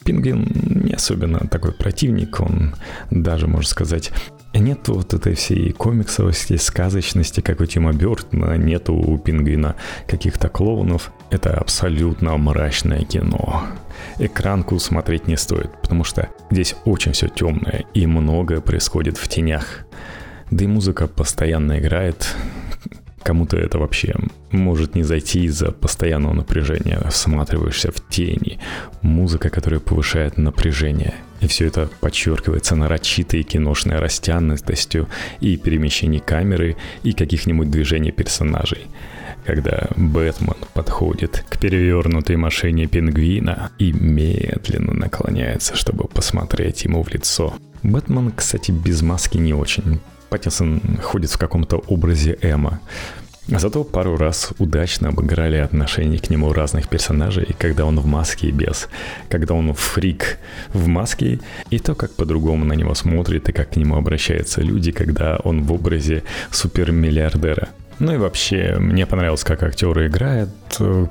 Пингвин 0.05 0.47
не 0.85 0.93
особенно 0.93 1.41
такой 1.41 1.73
противник, 1.73 2.41
он 2.41 2.75
даже, 3.11 3.47
можно 3.47 3.69
сказать, 3.69 4.11
нет 4.55 4.89
вот 4.89 5.15
этой 5.15 5.35
всей 5.35 5.73
комиксовости, 5.73 6.57
сказочности, 6.57 7.41
как 7.41 7.61
у 7.61 7.67
Тима 7.67 7.93
Бёртона, 7.93 8.57
нету 8.57 8.95
у 8.95 9.19
Пингвина 9.19 9.77
каких-то 10.07 10.49
клоунов. 10.49 11.13
Это 11.31 11.55
абсолютно 11.55 12.37
мрачное 12.37 13.05
кино. 13.05 13.65
Экранку 14.19 14.79
смотреть 14.79 15.29
не 15.29 15.37
стоит, 15.37 15.71
потому 15.81 16.05
что 16.05 16.29
здесь 16.51 16.75
очень 16.85 17.13
все 17.13 17.29
темное 17.29 17.85
и 17.95 18.07
многое 18.07 18.61
происходит 18.61 19.19
в 19.19 19.29
тенях. 19.29 19.87
Да 20.51 20.65
и 20.65 20.67
музыка 20.67 21.07
постоянно 21.07 21.79
играет, 21.79 22.35
Кому-то 23.23 23.57
это 23.57 23.79
вообще 23.79 24.15
может 24.51 24.95
не 24.95 25.03
зайти 25.03 25.45
из-за 25.45 25.73
постоянного 25.73 26.33
напряжения. 26.33 27.01
Всматриваешься 27.11 27.93
в 27.93 28.09
тени. 28.09 28.59
Музыка, 29.03 29.51
которая 29.51 29.81
повышает 29.81 30.39
напряжение. 30.39 31.15
И 31.41 31.47
все 31.47 31.67
это 31.67 31.89
подчеркивается 32.01 32.77
нарочитой 32.77 33.43
киношной 33.43 33.99
растянутостью 33.99 35.09
и 35.41 35.57
перемещений 35.57 36.21
камеры, 36.21 36.77
и 37.03 37.13
каких-нибудь 37.13 37.71
движений 37.71 38.13
персонажей. 38.13 38.87
Когда 39.45 39.89
Бэтмен 39.97 40.57
подходит 40.75 41.45
к 41.49 41.59
перевернутой 41.59 42.37
машине 42.37 42.87
пингвина 42.87 43.71
и 43.79 43.93
медленно 43.93 44.93
наклоняется, 44.93 45.77
чтобы 45.77 46.09
посмотреть 46.09 46.85
ему 46.85 47.03
в 47.03 47.09
лицо. 47.09 47.55
Бэтмен, 47.83 48.33
кстати, 48.33 48.71
без 48.71 49.01
маски 49.01 49.39
не 49.39 49.55
очень. 49.55 50.01
Паттинсон 50.31 50.81
ходит 51.03 51.31
в 51.31 51.38
каком-то 51.38 51.77
образе 51.77 52.38
Эма. 52.40 52.81
Зато 53.49 53.83
пару 53.83 54.16
раз 54.16 54.53
удачно 54.59 55.09
обыграли 55.09 55.57
отношение 55.57 56.21
к 56.21 56.31
нему 56.31 56.53
разных 56.53 56.88
персонажей, 56.88 57.49
когда 57.59 57.85
он 57.85 57.99
в 57.99 58.07
маске 58.07 58.49
и 58.49 58.53
без, 58.53 58.88
когда 59.29 59.55
он 59.55 59.75
фрик 59.75 60.38
в 60.73 60.87
маске, 60.87 61.40
и 61.69 61.79
то, 61.81 61.97
как 61.97 62.12
по-другому 62.12 62.64
на 62.64 62.75
него 62.75 62.95
смотрят 62.95 63.49
и 63.49 63.53
как 63.53 63.71
к 63.71 63.77
нему 63.77 63.97
обращаются 63.97 64.61
люди, 64.61 64.93
когда 64.93 65.37
он 65.43 65.64
в 65.64 65.73
образе 65.73 66.23
супермиллиардера. 66.53 67.71
Ну 67.99 68.14
и 68.14 68.19
вообще, 68.19 68.77
мне 68.79 69.05
понравилось, 69.05 69.43
как 69.43 69.64
актеры 69.64 70.07
играют. 70.07 70.51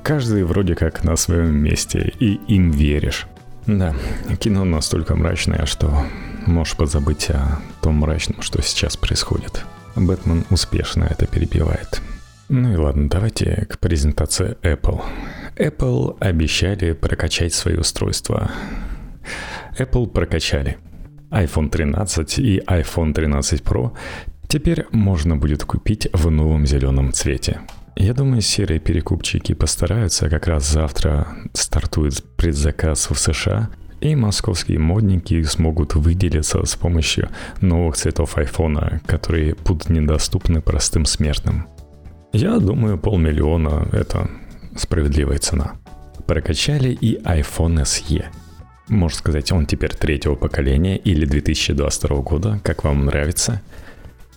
Каждый 0.01 0.43
вроде 0.43 0.75
как 0.75 1.03
на 1.03 1.17
своем 1.17 1.55
месте, 1.55 2.13
и 2.19 2.39
им 2.47 2.71
веришь. 2.71 3.27
Да, 3.67 3.93
кино 4.39 4.63
настолько 4.63 5.15
мрачное, 5.15 5.65
что 5.65 6.05
можешь 6.45 6.75
позабыть 6.75 7.29
о 7.29 7.59
том 7.81 7.95
мрачном, 7.95 8.41
что 8.41 8.61
сейчас 8.61 8.97
происходит. 8.97 9.65
Бэтмен 9.95 10.45
успешно 10.49 11.05
это 11.09 11.25
перебивает. 11.27 12.01
Ну 12.47 12.73
и 12.73 12.75
ладно, 12.75 13.09
давайте 13.09 13.67
к 13.69 13.77
презентации 13.79 14.57
Apple. 14.63 15.01
Apple 15.55 16.17
обещали 16.19 16.93
прокачать 16.93 17.53
свои 17.53 17.75
устройства. 17.75 18.51
Apple 19.77 20.07
прокачали. 20.07 20.77
iPhone 21.29 21.69
13 21.69 22.39
и 22.39 22.59
iPhone 22.65 23.13
13 23.13 23.61
Pro 23.61 23.91
теперь 24.47 24.85
можно 24.91 25.37
будет 25.37 25.63
купить 25.63 26.07
в 26.11 26.31
новом 26.31 26.65
зеленом 26.65 27.13
цвете. 27.13 27.61
Я 27.95 28.13
думаю, 28.13 28.41
серые 28.41 28.79
перекупчики 28.79 29.53
постараются, 29.53 30.29
как 30.29 30.47
раз 30.47 30.67
завтра 30.67 31.27
стартует 31.53 32.23
предзаказ 32.35 33.09
в 33.09 33.15
США, 33.19 33.69
и 34.01 34.15
московские 34.15 34.79
модники 34.79 35.41
смогут 35.43 35.95
выделиться 35.95 36.65
с 36.65 36.75
помощью 36.75 37.29
новых 37.61 37.95
цветов 37.95 38.37
айфона, 38.37 39.01
которые 39.05 39.55
будут 39.55 39.89
недоступны 39.89 40.61
простым 40.61 41.05
смертным. 41.05 41.67
Я 42.31 42.59
думаю, 42.59 42.97
полмиллиона– 42.97 43.87
это 43.91 44.29
справедливая 44.75 45.39
цена. 45.39 45.73
Прокачали 46.27 46.89
и 46.89 47.19
iPhone 47.23 47.81
SE. 47.83 48.25
Можно 48.87 49.17
сказать, 49.17 49.51
он 49.51 49.65
теперь 49.65 49.93
третьего 49.93 50.35
поколения 50.35 50.97
или 50.97 51.25
2022 51.25 52.17
года, 52.21 52.59
как 52.63 52.83
вам 52.83 53.05
нравится. 53.05 53.61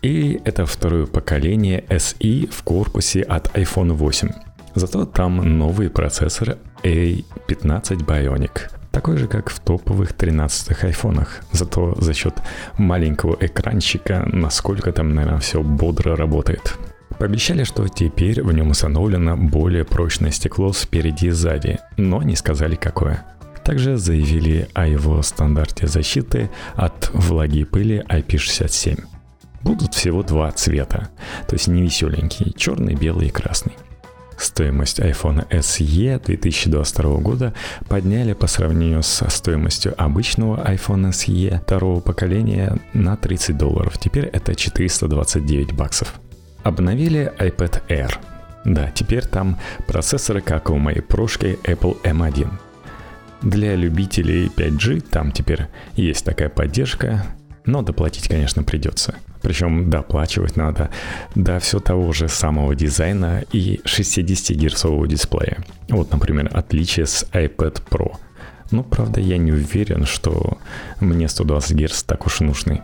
И 0.03 0.41
это 0.45 0.67
второе 0.67 1.07
поколение 1.07 1.85
SE 1.89 2.51
в 2.51 2.63
корпусе 2.63 3.23
от 3.23 3.57
iPhone 3.57 3.93
8. 3.93 4.31
Зато 4.75 5.05
там 5.05 5.59
новый 5.59 5.91
процессор 5.91 6.59
A15 6.83 8.05
Bionic. 8.05 8.82
Такой 8.93 9.17
же, 9.17 9.27
как 9.27 9.49
в 9.49 9.59
топовых 9.59 10.13
13 10.13 10.85
айфонах. 10.85 11.41
Зато 11.51 11.95
за 11.99 12.13
счет 12.13 12.35
маленького 12.77 13.37
экранчика, 13.41 14.29
насколько 14.31 14.93
там, 14.93 15.15
наверное, 15.15 15.41
все 15.41 15.63
бодро 15.63 16.15
работает. 16.15 16.79
Пообещали, 17.19 17.65
что 17.65 17.89
теперь 17.89 18.43
в 18.43 18.53
нем 18.53 18.71
установлено 18.71 19.37
более 19.37 19.85
прочное 19.85 20.31
стекло 20.31 20.73
спереди 20.73 21.27
и 21.27 21.31
сзади, 21.31 21.79
но 21.97 22.23
не 22.23 22.37
сказали 22.37 22.75
какое. 22.75 23.25
Также 23.65 23.97
заявили 23.97 24.69
о 24.75 24.87
его 24.87 25.23
стандарте 25.23 25.87
защиты 25.87 26.51
от 26.75 27.11
влаги 27.15 27.61
и 27.61 27.65
пыли 27.65 28.05
IP67. 28.09 29.05
Будут 29.63 29.95
всего 29.95 30.23
два 30.23 30.51
цвета, 30.53 31.09
то 31.49 31.55
есть 31.55 31.69
не 31.69 31.83
веселенький, 31.83 32.53
черный, 32.57 32.95
белый 32.95 33.29
и 33.29 33.31
красный. 33.31 33.73
Стоимость 34.37 35.01
iPhone 35.01 35.49
SE 35.51 36.25
2022 36.25 37.17
года 37.19 37.55
подняли 37.89 38.33
по 38.33 38.47
сравнению 38.47 39.03
со 39.03 39.31
стоимостью 39.31 39.95
обычного 39.97 40.65
iPhone 40.65 41.11
SE 41.11 41.61
второго 41.61 42.01
поколения 42.01 42.79
на 42.93 43.17
30 43.17 43.57
долларов. 43.57 43.99
Теперь 43.99 44.27
это 44.27 44.55
429 44.55 45.73
баксов. 45.73 46.15
Обновили 46.63 47.33
iPad 47.39 47.83
Air. 47.89 48.15
Да, 48.65 48.91
теперь 48.95 49.27
там 49.27 49.59
процессоры, 49.87 50.41
как 50.41 50.71
у 50.71 50.77
моей 50.77 51.01
прошки 51.01 51.59
Apple 51.65 52.01
M1. 52.03 52.49
Для 53.43 53.75
любителей 53.75 54.47
5G 54.47 55.01
там 55.01 55.33
теперь 55.33 55.67
есть 55.95 56.25
такая 56.25 56.49
поддержка, 56.49 57.27
но 57.65 57.83
доплатить, 57.83 58.29
конечно, 58.29 58.63
придется. 58.63 59.15
Причем 59.41 59.91
доплачивать 59.91 60.57
надо 60.57 60.91
до 61.35 61.59
все 61.59 61.81
того 61.81 62.13
же 62.13 62.29
самого 62.29 62.75
дизайна 62.75 63.45
и 63.53 63.81
60-герцового 63.85 65.07
дисплея. 65.07 65.59
Вот, 65.89 66.13
например, 66.13 66.51
отличие 66.53 67.07
с 67.07 67.27
iPad 67.33 67.83
Pro. 67.91 68.17
Ну, 68.71 68.85
правда, 68.85 69.21
я 69.21 69.37
не 69.37 69.53
уверен, 69.53 70.07
что 70.07 70.59
мне 71.01 71.29
120 71.29 71.77
Гц 71.77 72.03
так 72.05 72.27
уж 72.27 72.41
нужны. 72.41 72.83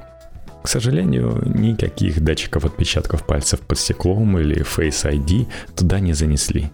К 0.62 0.68
сожалению, 0.68 1.42
никаких 1.46 2.20
датчиков 2.20 2.64
отпечатков 2.64 3.24
пальцев 3.24 3.60
под 3.60 3.78
стеклом 3.78 4.38
или 4.38 4.62
Face 4.62 5.10
ID 5.10 5.46
туда 5.74 6.00
не 6.00 6.12
занесли. 6.12 6.70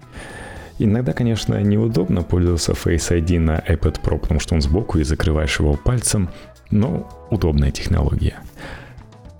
Иногда, 0.78 1.12
конечно, 1.12 1.62
неудобно 1.62 2.22
пользоваться 2.22 2.72
Face 2.72 3.10
ID 3.10 3.38
на 3.38 3.58
iPad 3.58 4.00
Pro, 4.02 4.18
потому 4.18 4.40
что 4.40 4.54
он 4.54 4.62
сбоку 4.62 4.98
и 4.98 5.04
закрываешь 5.04 5.60
его 5.60 5.74
пальцем, 5.74 6.30
но 6.74 7.08
удобная 7.30 7.70
технология. 7.70 8.36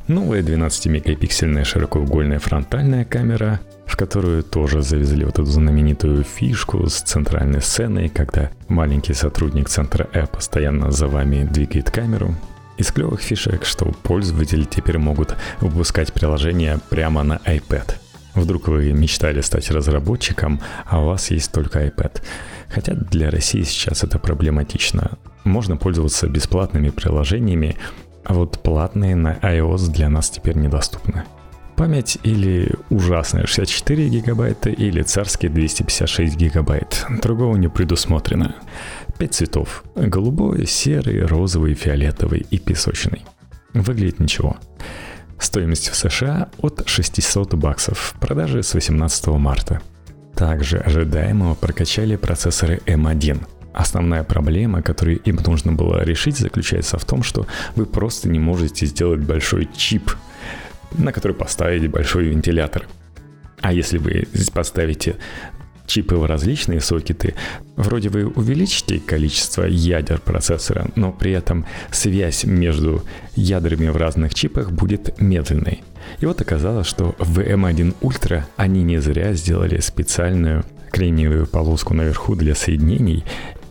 Новая 0.07 0.43
12-мегапиксельная 0.43 1.65
широкоугольная 1.65 2.39
фронтальная 2.39 3.05
камера, 3.05 3.61
в 3.87 3.97
которую 3.97 4.43
тоже 4.43 4.83
завезли 4.83 5.25
вот 5.25 5.35
эту 5.35 5.47
знаменитую 5.47 6.25
фишку 6.25 6.87
с 6.89 7.01
центральной 7.01 7.61
сценой, 7.61 8.09
когда 8.09 8.51
маленький 8.69 9.15
сотрудник 9.15 9.69
центра 9.69 10.09
App 10.13 10.33
постоянно 10.33 10.91
за 10.91 11.07
вами 11.07 11.45
двигает 11.45 11.91
камеру, 11.91 12.35
из 12.77 12.91
клевых 12.91 13.21
фишек, 13.21 13.65
что 13.65 13.87
пользователи 14.03 14.65
теперь 14.65 14.99
могут 14.99 15.37
выпускать 15.61 16.13
приложение 16.13 16.81
прямо 16.91 17.23
на 17.23 17.37
iPad. 17.47 17.95
Вдруг 18.35 18.69
вы 18.69 18.93
мечтали 18.93 19.41
стать 19.41 19.71
разработчиком, 19.71 20.61
а 20.87 21.01
у 21.01 21.07
вас 21.07 21.31
есть 21.31 21.53
только 21.53 21.87
iPad. 21.87 22.21
Хотя 22.69 22.95
для 22.95 23.31
России 23.31 23.63
сейчас 23.63 24.03
это 24.03 24.19
проблематично. 24.19 25.13
Можно 25.45 25.77
пользоваться 25.77 26.27
бесплатными 26.27 26.91
приложениями, 26.91 27.77
а 28.25 28.35
вот 28.35 28.63
платные 28.63 29.15
на 29.15 29.35
iOS 29.35 29.91
для 29.91 30.09
нас 30.09 30.31
теперь 30.31 30.57
недоступны. 30.57 31.25
Память 31.77 32.19
или 32.23 32.73
ужасная 32.89 33.47
64 33.47 34.09
гигабайта, 34.09 34.71
или 34.71 35.03
царские 35.03 35.51
256 35.51 36.37
гигабайт. 36.37 37.05
Другого 37.23 37.57
не 37.57 37.69
предусмотрено. 37.69 38.55
Пять 39.19 39.35
цветов. 39.35 39.83
Голубой, 39.97 40.67
серый, 40.67 41.27
розовый, 41.27 41.75
фиолетовый 41.75 42.47
и 42.49 42.59
песочный. 42.59 43.25
Выглядит 43.73 44.21
ничего. 44.21 44.57
Стоимость 45.39 45.89
в 45.89 45.97
США 45.97 46.49
от 46.59 46.85
600 46.87 47.55
баксов. 47.55 48.15
Продажи 48.21 48.63
с 48.63 48.73
18 48.75 49.27
марта. 49.27 49.81
Также 50.35 50.79
ожидаемо 50.79 51.55
прокачали 51.57 52.15
процессоры 52.17 52.81
M1. 52.87 53.47
Основная 53.75 54.23
проблема, 54.23 54.83
которую 54.83 55.19
им 55.19 55.41
нужно 55.45 55.73
было 55.73 56.05
решить, 56.05 56.39
заключается 56.39 56.97
в 56.97 57.05
том, 57.05 57.25
что 57.25 57.47
вы 57.75 57.87
просто 57.87 58.29
не 58.29 58.39
можете 58.39 58.87
сделать 58.87 59.21
большой 59.21 59.69
чип, 59.77 60.13
на 60.93 61.13
который 61.13 61.35
поставить 61.35 61.91
большой 61.91 62.27
вентилятор. 62.27 62.87
А 63.61 63.73
если 63.73 63.99
вы 63.99 64.29
поставите 64.53 65.17
чипы 65.87 66.15
в 66.15 66.25
различные 66.25 66.81
сокеты, 66.81 67.35
вроде 67.75 68.11
вы 68.11 68.27
увеличите 68.27 69.01
количество 69.01 69.65
ядер 69.65 70.21
процессора, 70.21 70.87
но 70.95 71.11
при 71.11 71.33
этом 71.33 71.67
связь 71.91 72.45
между 72.45 73.03
ядрами 73.35 73.89
в 73.89 73.97
разных 73.97 74.35
чипах 74.35 74.71
будет 74.71 75.21
медленной. 75.21 75.83
И 76.21 76.27
вот 76.27 76.41
оказалось, 76.41 76.87
что 76.87 77.17
в 77.19 77.41
M1 77.41 77.97
Ultra 78.03 78.45
они 78.57 78.85
не 78.85 78.99
зря 78.99 79.33
сделали 79.35 79.81
специальную 79.81 80.65
кремниевую 80.93 81.49
полоску 81.49 81.93
наверху 81.93 82.37
для 82.37 82.55
соединений, 82.55 83.25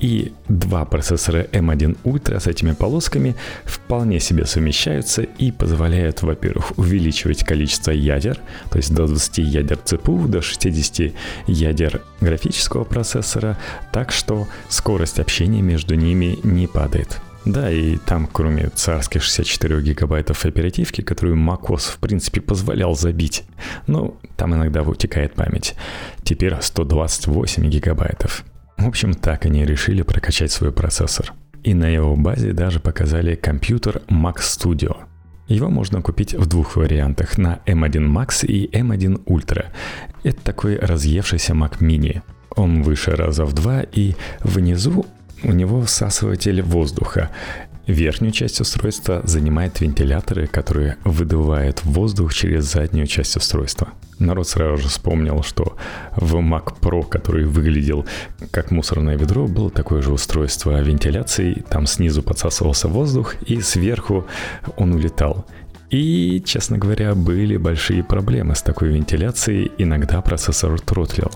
и 0.04 0.34
два 0.50 0.84
процессора 0.84 1.44
M1 1.54 1.98
Ultra 2.04 2.38
с 2.38 2.48
этими 2.48 2.74
полосками 2.74 3.38
вполне 3.64 4.20
себе 4.20 4.46
совмещаются 4.46 5.22
и 5.22 5.50
позволяют, 5.50 6.24
во-первых, 6.24 6.78
увеличивать 6.78 7.46
количество 7.46 7.92
ядер, 7.92 8.38
то 8.70 8.78
есть 8.78 8.94
до 8.94 9.08
20 9.08 9.38
ядер 9.38 9.78
CPU, 9.78 10.28
до 10.28 10.42
60 10.42 11.14
ядер 11.48 12.02
графического 12.20 12.84
процессора, 12.84 13.58
так 13.94 14.12
что 14.12 14.46
скорость 14.68 15.20
общения 15.20 15.62
между 15.62 15.96
ними 15.96 16.38
не 16.44 16.68
падает. 16.68 17.22
Да, 17.46 17.72
и 17.72 17.96
там, 17.96 18.28
кроме 18.28 18.70
царских 18.76 19.24
64 19.24 19.82
гигабайтов 19.82 20.44
оперативки, 20.46 21.00
которую 21.00 21.38
macOS 21.38 21.94
в 21.94 21.98
принципе 22.00 22.42
позволял 22.42 22.94
забить, 22.96 23.44
ну, 23.88 24.18
там 24.36 24.54
иногда 24.54 24.84
вытекает 24.84 25.34
память. 25.34 25.76
Теперь 26.24 26.56
128 26.60 27.70
гигабайтов. 27.70 28.44
В 28.84 28.88
общем, 28.90 29.14
так 29.14 29.46
они 29.46 29.64
решили 29.64 30.02
прокачать 30.02 30.52
свой 30.52 30.74
процессор. 30.74 31.32
И 31.64 31.74
на 31.74 31.88
его 31.88 32.18
базе 32.18 32.52
даже 32.52 32.82
показали 32.82 33.36
компьютер 33.36 34.02
Mac 34.10 34.40
Studio. 34.40 34.98
Его 35.48 35.70
можно 35.70 36.02
купить 36.02 36.34
в 36.34 36.46
двух 36.48 36.76
вариантах, 36.76 37.38
на 37.38 37.62
M1 37.66 38.12
Max 38.12 38.46
и 38.46 38.68
M1 38.68 39.24
Ultra. 39.24 39.68
Это 40.24 40.44
такой 40.44 40.78
разъевшийся 40.78 41.54
Mac 41.54 41.80
Mini. 41.80 42.24
Он 42.58 42.84
выше 42.84 43.12
раза 43.12 43.46
в 43.46 43.54
два, 43.54 43.84
и 43.84 44.16
внизу 44.42 45.06
у 45.44 45.54
него 45.54 45.82
всасыватель 45.84 46.62
воздуха. 46.62 47.30
Верхнюю 47.88 48.32
часть 48.32 48.62
устройства 48.62 49.22
занимает 49.26 49.82
вентиляторы, 49.82 50.48
которые 50.48 50.98
выдувают 51.04 51.84
воздух 51.84 52.34
через 52.34 52.64
заднюю 52.64 53.08
часть 53.08 53.36
устройства. 53.36 53.90
Народ 54.20 54.48
сразу 54.48 54.84
же 54.84 54.88
вспомнил, 54.88 55.44
что 55.44 55.76
в 56.16 56.36
Mac 56.36 56.76
Pro, 56.80 57.06
который 57.06 57.44
выглядел 57.44 58.06
как 58.52 58.72
мусорное 58.72 59.18
ведро, 59.18 59.48
было 59.48 59.70
такое 59.70 60.02
же 60.02 60.14
устройство 60.14 60.82
вентиляции. 60.82 61.66
Там 61.70 61.86
снизу 61.86 62.24
подсасывался 62.24 62.88
воздух, 62.88 63.36
и 63.42 63.60
сверху 63.60 64.26
он 64.78 64.94
улетал. 64.94 65.46
И, 65.94 66.42
честно 66.44 66.80
говоря, 66.80 67.14
были 67.14 67.56
большие 67.56 68.04
проблемы 68.04 68.56
с 68.56 68.64
такой 68.64 68.90
вентиляцией, 68.90 69.72
иногда 69.78 70.22
процессор 70.22 70.80
тротлил 70.80 71.30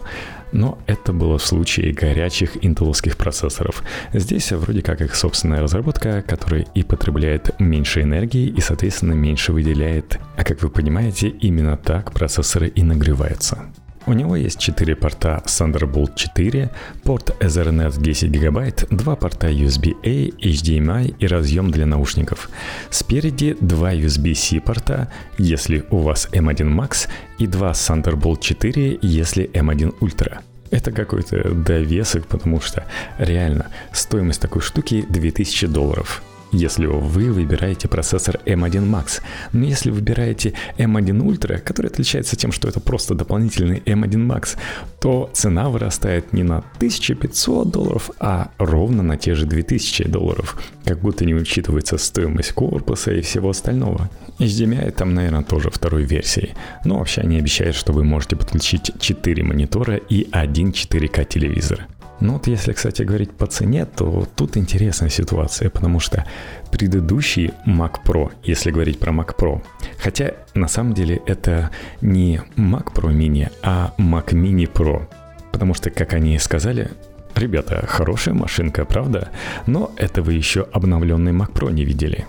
но 0.54 0.80
это 0.88 1.12
было 1.13 1.38
в 1.38 1.46
случае 1.46 1.93
горячих 1.93 2.63
интеловских 2.63 3.17
процессоров. 3.17 3.84
Здесь 4.13 4.52
вроде 4.54 4.82
как 4.82 5.02
их 5.02 5.13
собственная 5.13 5.62
разработка, 5.62 6.24
которая 6.26 6.65
и 6.74 6.84
потребляет 6.84 7.60
меньше 7.60 8.02
энергии 8.02 8.48
и, 8.48 8.62
соответственно, 8.62 9.12
меньше 9.12 9.52
выделяет. 9.52 10.20
А 10.38 10.46
как 10.46 10.63
вы 10.63 10.70
понимаете, 10.70 11.28
именно 11.28 11.76
так 11.76 12.13
процессоры 12.13 12.70
и 12.70 12.82
нагреваются. 12.82 13.65
У 14.08 14.13
него 14.13 14.38
есть 14.38 14.58
4 14.60 14.96
порта 14.96 15.43
Thunderbolt 15.46 16.15
4, 16.15 16.70
порт 17.04 17.36
Ethernet 17.41 18.02
10 18.02 18.30
гигабайт, 18.30 18.86
2 18.89 19.15
порта 19.17 19.48
USB-A, 19.50 20.30
HDMI 20.39 21.15
и 21.20 21.28
разъем 21.28 21.72
для 21.72 21.86
наушников. 21.86 22.50
Спереди 22.89 23.58
2 23.60 23.93
USB-C 23.96 24.62
порта, 24.62 25.12
если 25.38 25.84
у 25.91 25.98
вас 25.98 26.30
M1 26.32 26.74
Max, 26.74 27.10
и 27.38 27.48
2 27.48 27.72
Thunderbolt 27.72 28.39
4, 28.39 29.00
если 29.02 29.50
M1 29.52 30.00
Ultra. 30.00 30.38
Это 30.72 30.93
какой-то 30.93 31.54
довесок, 31.54 32.28
потому 32.28 32.62
что 32.62 32.86
реально 33.17 33.67
стоимость 33.91 34.39
такой 34.39 34.62
штуки 34.62 35.06
2000 35.10 35.67
долларов 35.67 36.24
если 36.52 36.86
вы 36.86 37.32
выбираете 37.32 37.88
процессор 37.88 38.40
M1 38.46 38.90
Max. 38.90 39.22
Но 39.54 39.66
если 39.66 39.92
выбираете 39.92 40.54
M1 40.78 41.22
Ultra, 41.22 41.60
который 41.60 41.88
отличается 41.88 42.36
тем, 42.36 42.52
что 42.52 42.68
это 42.68 42.80
просто 42.80 43.16
дополнительный 43.16 43.80
M1 43.80 44.28
Max, 44.28 44.58
то 45.00 45.30
цена 45.34 45.70
вырастает 45.70 46.34
не 46.34 46.44
на 46.44 46.60
1500 46.78 47.70
долларов, 47.70 48.12
а 48.20 48.52
ровно 48.58 49.04
на 49.04 49.18
те 49.18 49.36
же 49.36 49.46
2000 49.46 50.08
долларов. 50.08 50.62
Как 50.86 51.00
будто 51.00 51.26
не 51.26 51.36
учитывается 51.36 51.98
стоимость 51.98 52.54
корпуса 52.54 53.12
и 53.14 53.22
всего 53.22 53.50
остального. 53.50 54.10
HDMI 54.40 54.92
там, 54.92 55.14
наверное, 55.14 55.44
тоже 55.44 55.70
второй 55.70 56.04
версии. 56.04 56.54
Но 56.86 57.00
вообще 57.00 57.22
они 57.22 57.38
обещают, 57.38 57.76
что 57.76 57.94
вы 57.94 58.04
можете 58.04 58.36
подключить 58.36 58.92
4 59.00 59.44
монитора 59.44 59.96
и 59.96 60.28
один 60.32 60.72
4К 60.72 61.26
телевизор. 61.26 61.88
Ну 62.20 62.34
вот 62.34 62.48
если, 62.48 62.74
кстати, 62.74 63.04
говорить 63.04 63.32
по 63.32 63.46
цене, 63.46 63.86
то 63.86 64.28
тут 64.36 64.58
интересная 64.58 65.10
ситуация, 65.10 65.70
потому 65.70 66.00
что 66.00 66.26
предыдущий 66.72 67.52
Mac 67.68 67.98
Pro, 68.04 68.32
если 68.44 68.72
говорить 68.72 69.00
про 69.00 69.12
Mac 69.12 69.36
Pro, 69.38 69.62
хотя 70.00 70.34
на 70.56 70.68
самом 70.68 70.94
деле 70.94 71.22
это 71.28 71.70
не 72.02 72.42
Mac 72.56 72.94
Pro 72.94 73.14
Mini, 73.14 73.52
а 73.62 73.94
Mac 74.00 74.30
Mini 74.34 74.72
Pro, 74.72 75.08
потому 75.52 75.76
что, 75.76 75.92
как 75.92 76.14
они 76.14 76.40
сказали, 76.40 76.90
ребята, 77.36 77.86
хорошая 77.88 78.34
машинка, 78.34 78.84
правда? 78.86 79.30
Но 79.68 79.92
это 79.96 80.24
вы 80.24 80.34
еще 80.34 80.68
обновленный 80.74 81.34
Mac 81.34 81.52
Pro 81.52 81.72
не 81.72 81.86
видели. 81.86 82.26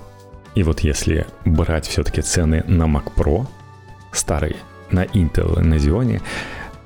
И 0.55 0.63
вот 0.63 0.81
если 0.81 1.27
брать 1.47 1.87
все-таки 1.87 2.21
цены 2.21 2.63
на 2.67 2.85
Mac 2.85 3.13
Pro, 3.17 3.47
старый, 4.13 4.57
на 4.91 5.05
Intel, 5.05 5.61
на 5.61 5.75
Xeon, 5.75 6.21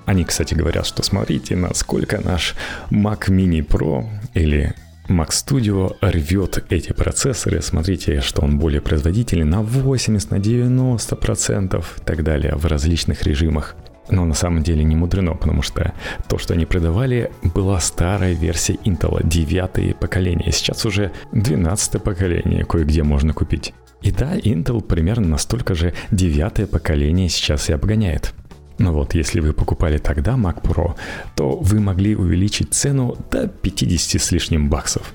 они, 0.06 0.24
кстати, 0.24 0.54
говорят, 0.54 0.86
что 0.86 1.02
смотрите, 1.02 1.56
насколько 1.56 2.20
наш 2.20 2.54
Mac 2.90 3.28
Mini 3.28 3.66
Pro 3.66 4.06
или 4.34 4.74
Mac 5.08 5.30
Studio 5.30 5.96
рвет 6.00 6.64
эти 6.70 6.92
процессоры. 6.92 7.60
Смотрите, 7.60 8.20
что 8.20 8.42
он 8.42 8.58
более 8.58 8.80
производительный 8.80 9.44
на 9.44 9.62
80, 9.62 10.30
на 10.30 10.38
90 10.38 11.16
процентов 11.16 11.98
и 11.98 12.04
так 12.04 12.22
далее 12.22 12.54
в 12.56 12.66
различных 12.66 13.22
режимах. 13.24 13.76
Но 14.10 14.24
на 14.24 14.34
самом 14.34 14.62
деле 14.62 14.84
не 14.84 14.96
мудрено, 14.96 15.34
потому 15.34 15.62
что 15.62 15.92
то, 16.28 16.38
что 16.38 16.54
они 16.54 16.66
продавали, 16.66 17.30
была 17.54 17.80
старая 17.80 18.34
версия 18.34 18.74
Intel, 18.84 19.20
девятое 19.24 19.94
поколение. 19.94 20.52
Сейчас 20.52 20.84
уже 20.84 21.12
12 21.32 22.02
поколение 22.02 22.64
кое-где 22.64 23.02
можно 23.02 23.32
купить. 23.32 23.72
И 24.02 24.10
да, 24.10 24.36
Intel 24.36 24.82
примерно 24.82 25.28
настолько 25.28 25.74
же 25.74 25.94
девятое 26.10 26.66
поколение 26.66 27.28
сейчас 27.28 27.70
и 27.70 27.72
обгоняет. 27.72 28.34
Но 28.82 28.92
вот 28.92 29.14
если 29.14 29.38
вы 29.38 29.52
покупали 29.52 29.98
тогда 29.98 30.32
Mac 30.32 30.60
Pro, 30.60 30.96
то 31.36 31.56
вы 31.56 31.78
могли 31.78 32.16
увеличить 32.16 32.74
цену 32.74 33.16
до 33.30 33.46
50 33.46 34.20
с 34.20 34.32
лишним 34.32 34.68
баксов. 34.68 35.12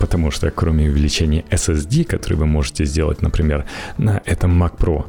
Потому 0.00 0.32
что 0.32 0.50
кроме 0.50 0.90
увеличения 0.90 1.44
SSD, 1.48 2.02
который 2.02 2.36
вы 2.36 2.46
можете 2.46 2.84
сделать, 2.84 3.22
например, 3.22 3.66
на 3.98 4.20
этом 4.24 4.60
Mac 4.60 4.78
Pro, 4.78 5.04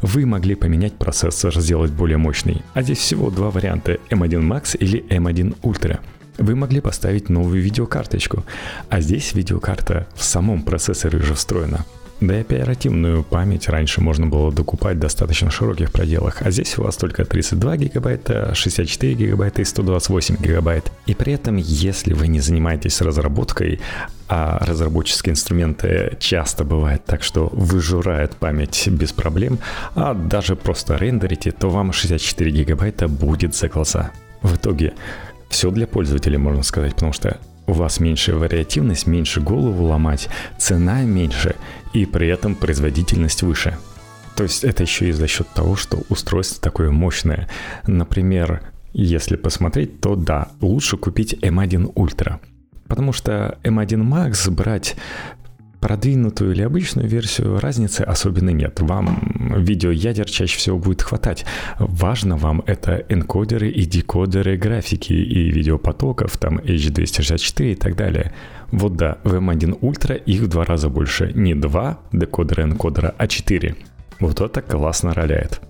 вы 0.00 0.24
могли 0.24 0.54
поменять 0.54 0.94
процессор, 0.94 1.54
сделать 1.60 1.90
более 1.90 2.16
мощный. 2.16 2.62
А 2.72 2.80
здесь 2.80 2.98
всего 2.98 3.28
два 3.28 3.50
варианта 3.50 3.98
M1 4.08 4.40
Max 4.40 4.74
или 4.78 5.04
M1 5.10 5.60
Ultra. 5.60 5.98
Вы 6.38 6.54
могли 6.54 6.80
поставить 6.80 7.28
новую 7.28 7.60
видеокарточку, 7.60 8.42
а 8.88 9.02
здесь 9.02 9.34
видеокарта 9.34 10.06
в 10.14 10.24
самом 10.24 10.62
процессоре 10.62 11.18
уже 11.18 11.34
встроена. 11.34 11.84
Да 12.20 12.36
и 12.36 12.40
оперативную 12.40 13.22
память 13.22 13.68
раньше 13.68 14.00
можно 14.00 14.26
было 14.26 14.50
докупать 14.50 14.96
в 14.96 15.00
достаточно 15.00 15.50
широких 15.52 15.92
пределах, 15.92 16.42
а 16.42 16.50
здесь 16.50 16.76
у 16.76 16.82
вас 16.82 16.96
только 16.96 17.24
32 17.24 17.76
гигабайта, 17.76 18.54
64 18.54 19.14
гигабайта 19.14 19.62
и 19.62 19.64
128 19.64 20.36
гигабайт. 20.36 20.90
И 21.06 21.14
при 21.14 21.32
этом, 21.34 21.56
если 21.56 22.14
вы 22.14 22.26
не 22.26 22.40
занимаетесь 22.40 23.00
разработкой, 23.00 23.80
а 24.28 24.58
разработческие 24.66 25.32
инструменты 25.32 26.16
часто 26.18 26.64
бывает 26.64 27.04
так, 27.04 27.22
что 27.22 27.48
выжирают 27.52 28.34
память 28.34 28.88
без 28.88 29.12
проблем, 29.12 29.60
а 29.94 30.12
даже 30.12 30.56
просто 30.56 30.96
рендерите, 30.96 31.52
то 31.52 31.70
вам 31.70 31.92
64 31.92 32.50
гигабайта 32.50 33.06
будет 33.06 33.54
за 33.54 33.68
глаза. 33.68 34.10
В 34.42 34.56
итоге 34.56 34.94
все 35.48 35.70
для 35.70 35.86
пользователя, 35.86 36.38
можно 36.38 36.64
сказать, 36.64 36.94
потому 36.94 37.12
что 37.12 37.38
у 37.68 37.72
вас 37.72 38.00
меньше 38.00 38.34
вариативность, 38.34 39.06
меньше 39.06 39.40
голову 39.40 39.84
ломать, 39.84 40.28
цена 40.58 41.02
меньше 41.02 41.54
и 41.92 42.06
при 42.06 42.28
этом 42.28 42.54
производительность 42.54 43.42
выше. 43.42 43.78
То 44.36 44.44
есть 44.44 44.64
это 44.64 44.82
еще 44.82 45.08
и 45.08 45.12
за 45.12 45.26
счет 45.26 45.48
того, 45.54 45.76
что 45.76 46.02
устройство 46.08 46.62
такое 46.62 46.90
мощное. 46.90 47.48
Например, 47.86 48.62
если 48.92 49.36
посмотреть, 49.36 50.00
то 50.00 50.16
да, 50.16 50.48
лучше 50.60 50.96
купить 50.96 51.34
M1 51.34 51.92
Ultra. 51.94 52.38
Потому 52.86 53.12
что 53.12 53.58
M1 53.64 54.02
Max 54.02 54.50
брать 54.50 54.96
продвинутую 55.80 56.52
или 56.52 56.62
обычную 56.62 57.08
версию 57.08 57.60
разницы 57.60 58.02
особенно 58.02 58.50
нет. 58.50 58.80
Вам 58.80 59.54
видеоядер 59.58 60.26
чаще 60.26 60.58
всего 60.58 60.78
будет 60.78 61.02
хватать. 61.02 61.44
Важно 61.78 62.36
вам 62.36 62.62
это 62.66 63.04
энкодеры 63.08 63.68
и 63.70 63.84
декодеры 63.84 64.56
графики 64.56 65.12
и 65.12 65.50
видеопотоков, 65.50 66.36
там 66.36 66.58
H264 66.58 67.72
и 67.72 67.74
так 67.74 67.96
далее. 67.96 68.32
Вот 68.70 68.96
да, 68.96 69.18
в 69.24 69.34
M1 69.34 69.80
Ultra 69.80 70.16
их 70.16 70.42
в 70.42 70.48
два 70.48 70.64
раза 70.64 70.88
больше. 70.88 71.32
Не 71.34 71.54
два 71.54 72.00
декодера 72.12 72.64
энкодера, 72.64 73.14
а 73.16 73.26
четыре. 73.26 73.76
Вот 74.20 74.40
это 74.40 74.60
классно 74.62 75.14
роляет. 75.14 75.60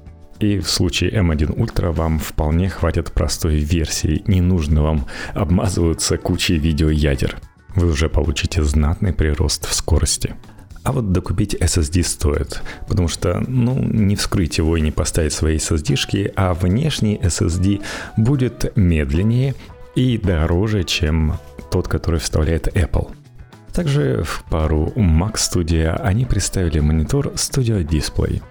И 0.41 0.59
в 0.59 0.69
случае 0.69 1.11
M1 1.11 1.57
Ultra 1.57 1.93
вам 1.93 2.19
вполне 2.19 2.69
хватит 2.69 3.13
простой 3.13 3.57
версии, 3.57 4.23
не 4.27 4.41
нужно 4.41 4.83
вам 4.83 5.07
обмазываться 5.35 6.17
кучей 6.17 6.59
видеоядер 6.59 7.39
вы 7.79 7.89
уже 7.89 8.09
получите 8.09 8.63
знатный 8.63 9.13
прирост 9.13 9.67
в 9.67 9.75
скорости. 9.75 10.35
А 10.85 10.93
вот 10.93 11.13
докупить 11.13 11.55
SSD 11.55 12.03
стоит, 12.03 12.63
потому 12.87 13.09
что, 13.09 13.43
ну, 13.47 13.79
не 13.79 14.17
вскрыть 14.17 14.59
его 14.59 14.77
и 14.77 14.81
не 14.81 14.91
поставить 14.91 15.33
свои 15.33 15.57
SSD-шки, 15.57 16.33
а 16.35 16.55
внешний 16.55 17.17
SSD 17.17 17.83
будет 18.17 18.75
медленнее 18.77 19.55
и 19.95 20.17
дороже, 20.17 20.85
чем 20.85 21.39
тот, 21.71 21.89
который 21.89 22.21
вставляет 22.21 22.69
Apple. 22.69 23.11
Также 23.73 24.23
в 24.25 24.45
пару 24.51 24.87
Mac 24.97 25.35
Studio 25.35 26.01
они 26.01 26.25
представили 26.25 26.81
монитор 26.81 27.29
Studio 27.35 27.87
Display. 27.87 28.43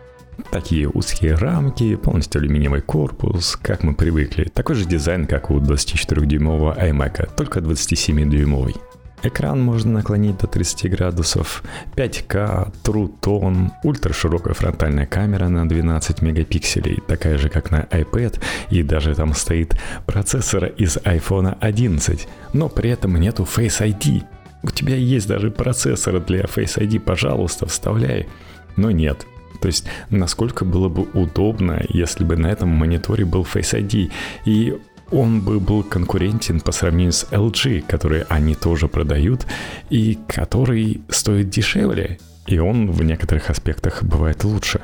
Такие 0.51 0.87
узкие 0.87 1.33
рамки, 1.33 1.95
полностью 1.95 2.39
алюминиевый 2.39 2.81
корпус, 2.81 3.57
как 3.59 3.83
мы 3.83 3.95
привыкли. 3.95 4.45
Такой 4.45 4.75
же 4.75 4.85
дизайн, 4.85 5.25
как 5.25 5.49
у 5.49 5.59
24-дюймового 5.59 6.77
iMac, 6.79 7.35
только 7.35 7.59
27-дюймовый. 7.59 8.75
Экран 9.23 9.59
можно 9.59 9.93
наклонить 9.93 10.37
до 10.37 10.47
30 10.47 10.91
градусов, 10.91 11.63
5К, 11.95 12.71
True 12.83 13.11
Tone, 13.19 13.71
ультраширокая 13.83 14.53
фронтальная 14.53 15.07
камера 15.07 15.47
на 15.47 15.67
12 15.67 16.21
мегапикселей, 16.21 17.01
такая 17.07 17.37
же 17.37 17.49
как 17.49 17.71
на 17.71 17.81
iPad, 17.89 18.39
и 18.69 18.83
даже 18.83 19.15
там 19.15 19.33
стоит 19.33 19.75
процессор 20.05 20.65
из 20.65 20.97
iPhone 20.97 21.57
11, 21.59 22.27
но 22.53 22.69
при 22.69 22.91
этом 22.91 23.19
нету 23.19 23.43
Face 23.43 23.81
ID. 23.81 24.23
У 24.61 24.69
тебя 24.69 24.95
есть 24.95 25.27
даже 25.27 25.49
процессор 25.49 26.19
для 26.19 26.41
Face 26.41 26.77
ID, 26.77 26.99
пожалуйста, 26.99 27.65
вставляй. 27.65 28.27
Но 28.75 28.91
нет, 28.91 29.25
то 29.59 29.67
есть, 29.67 29.85
насколько 30.09 30.65
было 30.65 30.89
бы 30.89 31.07
удобно, 31.13 31.83
если 31.89 32.23
бы 32.23 32.37
на 32.37 32.47
этом 32.47 32.69
мониторе 32.69 33.25
был 33.25 33.43
Face 33.43 33.73
ID. 33.73 34.11
И 34.45 34.77
он 35.11 35.41
бы 35.41 35.59
был 35.59 35.83
конкурентен 35.83 36.59
по 36.59 36.71
сравнению 36.71 37.13
с 37.13 37.25
LG, 37.31 37.85
который 37.87 38.23
они 38.23 38.55
тоже 38.55 38.87
продают, 38.87 39.45
и 39.89 40.17
который 40.27 41.01
стоит 41.09 41.49
дешевле, 41.49 42.19
и 42.45 42.59
он 42.59 42.91
в 42.91 43.03
некоторых 43.03 43.49
аспектах 43.49 44.03
бывает 44.03 44.43
лучше. 44.43 44.81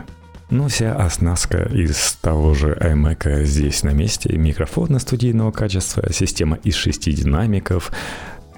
Но 0.49 0.67
вся 0.67 0.95
оснастка 0.95 1.63
из 1.63 2.13
того 2.21 2.53
же 2.53 2.77
iMac 2.79 3.43
здесь 3.43 3.83
на 3.83 3.89
месте, 3.89 4.37
микрофон 4.37 4.99
студийного 4.99 5.51
качества, 5.51 6.11
система 6.11 6.57
из 6.57 6.75
шести 6.75 7.11
динамиков, 7.11 7.91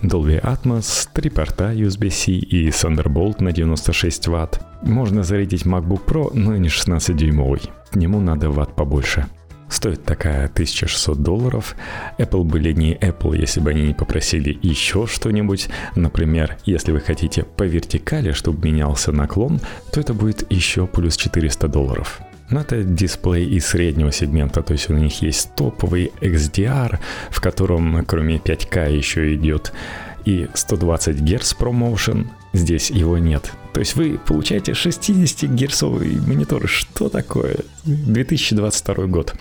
Dolby 0.01 0.41
Atmos, 0.41 1.07
три 1.13 1.29
порта 1.29 1.73
USB-C 1.73 2.31
и 2.31 2.67
Thunderbolt 2.69 3.41
на 3.41 3.51
96 3.51 4.27
Вт. 4.27 4.59
Можно 4.81 5.23
зарядить 5.23 5.65
MacBook 5.65 6.05
Pro, 6.05 6.31
но 6.33 6.55
не 6.57 6.67
16-дюймовый. 6.67 7.69
К 7.89 7.95
нему 7.95 8.19
надо 8.19 8.49
ватт 8.49 8.75
побольше. 8.75 9.27
Стоит 9.69 10.03
такая 10.03 10.45
1600 10.45 11.21
долларов. 11.21 11.75
Apple 12.17 12.43
были 12.43 12.71
не 12.71 12.93
Apple, 12.93 13.37
если 13.37 13.59
бы 13.59 13.71
они 13.71 13.87
не 13.87 13.93
попросили 13.93 14.57
еще 14.61 15.07
что-нибудь. 15.07 15.69
Например, 15.95 16.57
если 16.65 16.91
вы 16.91 16.99
хотите 16.99 17.43
по 17.43 17.63
вертикали, 17.63 18.31
чтобы 18.31 18.67
менялся 18.67 19.11
наклон, 19.11 19.59
то 19.91 19.99
это 19.99 20.13
будет 20.13 20.51
еще 20.51 20.87
плюс 20.87 21.17
400 21.17 21.67
долларов. 21.67 22.21
Но 22.49 22.61
это 22.61 22.83
дисплей 22.83 23.47
из 23.47 23.65
среднего 23.65 24.11
сегмента, 24.11 24.61
то 24.61 24.73
есть 24.73 24.89
у 24.91 24.93
них 24.93 25.23
есть 25.23 25.55
топовый 25.55 26.11
XDR, 26.21 26.99
в 27.31 27.41
котором 27.41 28.05
кроме 28.05 28.37
5К 28.37 28.91
еще 28.91 29.33
идет 29.33 29.73
и 30.25 30.47
120 30.53 31.21
Гц 31.21 31.55
ProMotion, 31.55 32.27
здесь 32.53 32.89
его 32.89 33.17
нет. 33.17 33.51
То 33.73 33.79
есть 33.79 33.95
вы 33.95 34.19
получаете 34.25 34.71
60-герцовый 34.71 36.25
монитор. 36.25 36.67
Что 36.67 37.09
такое? 37.09 37.57
2022 37.85 39.05
год. 39.05 39.35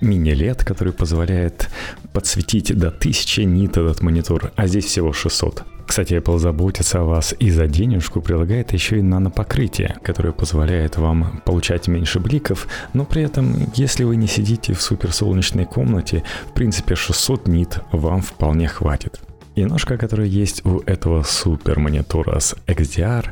Мини-лет, 0.00 0.64
который 0.64 0.92
позволяет 0.92 1.68
подсветить 2.12 2.76
до 2.76 2.88
1000 2.88 3.44
нит 3.44 3.76
этот 3.76 4.02
монитор, 4.02 4.52
а 4.56 4.66
здесь 4.66 4.84
всего 4.84 5.12
600. 5.12 5.64
Кстати, 5.86 6.14
Apple 6.14 6.38
заботится 6.38 7.00
о 7.00 7.04
вас 7.04 7.34
и 7.38 7.50
за 7.50 7.68
денежку 7.68 8.20
прилагает 8.20 8.72
еще 8.72 8.98
и 8.98 9.02
нанопокрытие, 9.02 9.96
которое 10.02 10.32
позволяет 10.32 10.96
вам 10.96 11.40
получать 11.44 11.86
меньше 11.86 12.18
бликов, 12.18 12.66
но 12.92 13.04
при 13.04 13.22
этом, 13.22 13.54
если 13.74 14.02
вы 14.02 14.16
не 14.16 14.26
сидите 14.26 14.74
в 14.74 14.82
суперсолнечной 14.82 15.64
комнате, 15.64 16.24
в 16.50 16.54
принципе 16.54 16.96
600 16.96 17.46
нит 17.46 17.78
вам 17.92 18.20
вполне 18.20 18.66
хватит. 18.66 19.20
И 19.54 19.64
ножка, 19.64 19.96
которая 19.96 20.26
есть 20.26 20.66
у 20.66 20.80
этого 20.80 21.22
супер 21.22 21.78
монитора 21.78 22.40
с 22.40 22.54
XDR, 22.66 23.28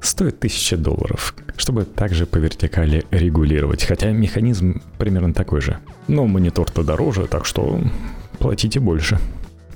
стоит 0.00 0.38
1000 0.38 0.76
долларов, 0.76 1.34
чтобы 1.56 1.84
также 1.84 2.26
по 2.26 2.38
вертикали 2.38 3.04
регулировать, 3.10 3.84
хотя 3.84 4.10
механизм 4.10 4.82
примерно 4.98 5.34
такой 5.34 5.60
же. 5.60 5.78
Но 6.08 6.26
монитор-то 6.26 6.82
дороже, 6.82 7.26
так 7.26 7.44
что 7.44 7.80
платите 8.38 8.80
больше. 8.80 9.18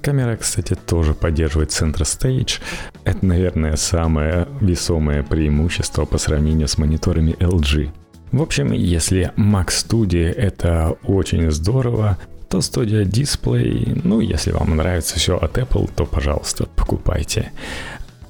Камера, 0.00 0.36
кстати, 0.36 0.74
тоже 0.74 1.14
поддерживает 1.14 1.70
Center 1.70 2.02
Stage. 2.02 2.60
Это, 3.04 3.24
наверное, 3.24 3.76
самое 3.76 4.46
весомое 4.60 5.22
преимущество 5.22 6.04
по 6.04 6.18
сравнению 6.18 6.68
с 6.68 6.76
мониторами 6.76 7.32
LG. 7.38 7.90
В 8.32 8.42
общем, 8.42 8.72
если 8.72 9.32
Mac 9.36 9.68
Studio 9.68 10.30
это 10.30 10.96
очень 11.04 11.50
здорово, 11.50 12.18
то 12.50 12.58
Studio 12.58 13.04
Display, 13.04 14.00
ну, 14.04 14.20
если 14.20 14.50
вам 14.52 14.76
нравится 14.76 15.18
все 15.18 15.36
от 15.38 15.56
Apple, 15.56 15.90
то, 15.94 16.04
пожалуйста, 16.04 16.66
покупайте. 16.76 17.52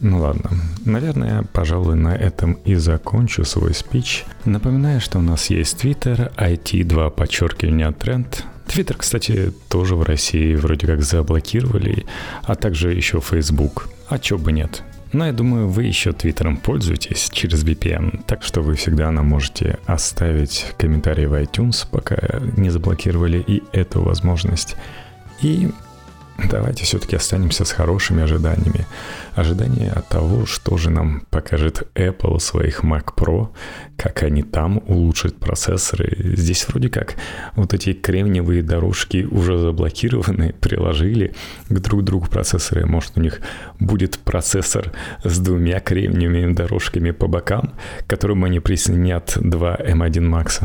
Ну 0.05 0.19
ладно, 0.19 0.51
наверное, 0.85 1.45
пожалуй, 1.55 1.97
на 1.97 2.15
этом 2.15 2.59
и 2.67 2.75
закончу 2.75 3.43
свой 3.47 3.73
спич. 3.73 4.27
Напоминаю, 4.45 5.01
что 5.01 5.19
у 5.19 5.23
нас 5.23 5.49
есть 5.49 5.83
Twitter, 5.83 6.31
IT2 6.37 7.11
подчеркивание 7.11 7.91
тренд, 7.91 8.45
Твиттер, 8.67 8.99
кстати, 8.99 9.51
тоже 9.71 9.97
в 9.97 10.03
России 10.03 10.57
вроде 10.57 10.87
как 10.87 11.03
заблокировали, 11.03 12.05
а 12.43 12.55
также 12.55 12.93
еще 12.93 13.19
Facebook. 13.23 13.89
А 14.07 14.19
чё 14.19 14.37
бы 14.37 14.53
нет? 14.53 14.83
Но 15.15 15.25
я 15.25 15.33
думаю, 15.33 15.69
вы 15.69 15.85
еще 15.85 16.13
Твиттером 16.13 16.59
пользуетесь 16.59 17.31
через 17.33 17.65
VPN, 17.65 18.25
так 18.27 18.43
что 18.43 18.61
вы 18.61 18.75
всегда 18.75 19.11
нам 19.11 19.29
можете 19.29 19.79
оставить 19.87 20.67
комментарий 20.77 21.25
в 21.25 21.33
iTunes, 21.33 21.87
пока 21.91 22.19
не 22.59 22.69
заблокировали 22.69 23.39
и 23.39 23.63
эту 23.73 24.03
возможность. 24.03 24.77
И 25.41 25.71
давайте 26.39 26.85
все-таки 26.85 27.17
останемся 27.17 27.65
с 27.65 27.73
хорошими 27.73 28.23
ожиданиями. 28.23 28.87
Ожидания 29.35 29.91
от 29.91 30.09
того, 30.09 30.47
что 30.47 30.77
же 30.77 30.91
нам 30.91 31.23
покажет 31.31 31.89
Apple 31.95 32.39
своих 32.39 32.85
Mac 32.85 33.15
Pro, 33.17 33.49
как 33.97 34.23
они 34.23 34.43
там 34.43 34.83
улучшат 34.87 35.37
процессоры. 35.37 36.17
Здесь 36.37 36.67
вроде 36.69 36.89
как 36.89 37.17
вот 37.57 37.75
эти 37.75 37.93
кремниевые 37.93 38.63
дорожки 38.63 39.27
уже 39.31 39.59
заблокированы, 39.59 40.55
приложили 40.61 41.35
к 41.69 41.79
друг 41.81 42.05
другу 42.05 42.27
процессоры. 42.27 42.87
Может, 42.87 43.13
у 43.17 43.21
них 43.21 43.41
будет 43.81 44.19
процессор 44.19 44.93
с 45.25 45.39
двумя 45.39 45.81
кремниевыми 45.81 46.53
дорожками 46.53 47.11
по 47.11 47.27
бокам, 47.27 47.75
к 48.01 48.07
которым 48.07 48.45
они 48.45 48.61
присоединят 48.61 49.33
два 49.41 49.77
M1 49.77 50.29
Max. 50.29 50.63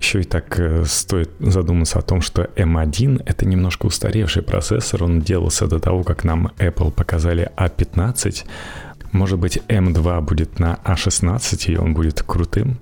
Еще 0.00 0.22
и 0.22 0.24
так 0.24 0.58
э, 0.58 0.84
стоит 0.86 1.30
задуматься 1.40 1.98
о 1.98 2.02
том, 2.02 2.22
что 2.22 2.44
M1 2.56 3.22
это 3.26 3.44
немножко 3.44 3.86
устаревший 3.86 4.42
процессор, 4.42 5.04
он 5.04 5.20
делался 5.20 5.66
до 5.66 5.78
того, 5.78 6.02
как 6.04 6.24
нам 6.24 6.52
Apple 6.58 6.90
показали 6.90 7.52
A15. 7.56 8.44
А 8.44 9.06
Может 9.12 9.38
быть, 9.38 9.58
M2 9.68 10.20
будет 10.22 10.58
на 10.58 10.78
A16 10.84 11.64
а 11.68 11.72
и 11.72 11.76
он 11.76 11.92
будет 11.92 12.22
крутым? 12.22 12.78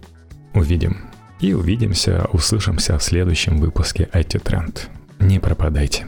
Увидим. 0.54 0.98
И 1.40 1.54
увидимся, 1.54 2.26
услышимся 2.32 2.96
в 2.98 3.02
следующем 3.02 3.58
выпуске 3.58 4.08
IT 4.12 4.42
Trend. 4.42 4.82
Не 5.18 5.40
пропадайте. 5.40 6.06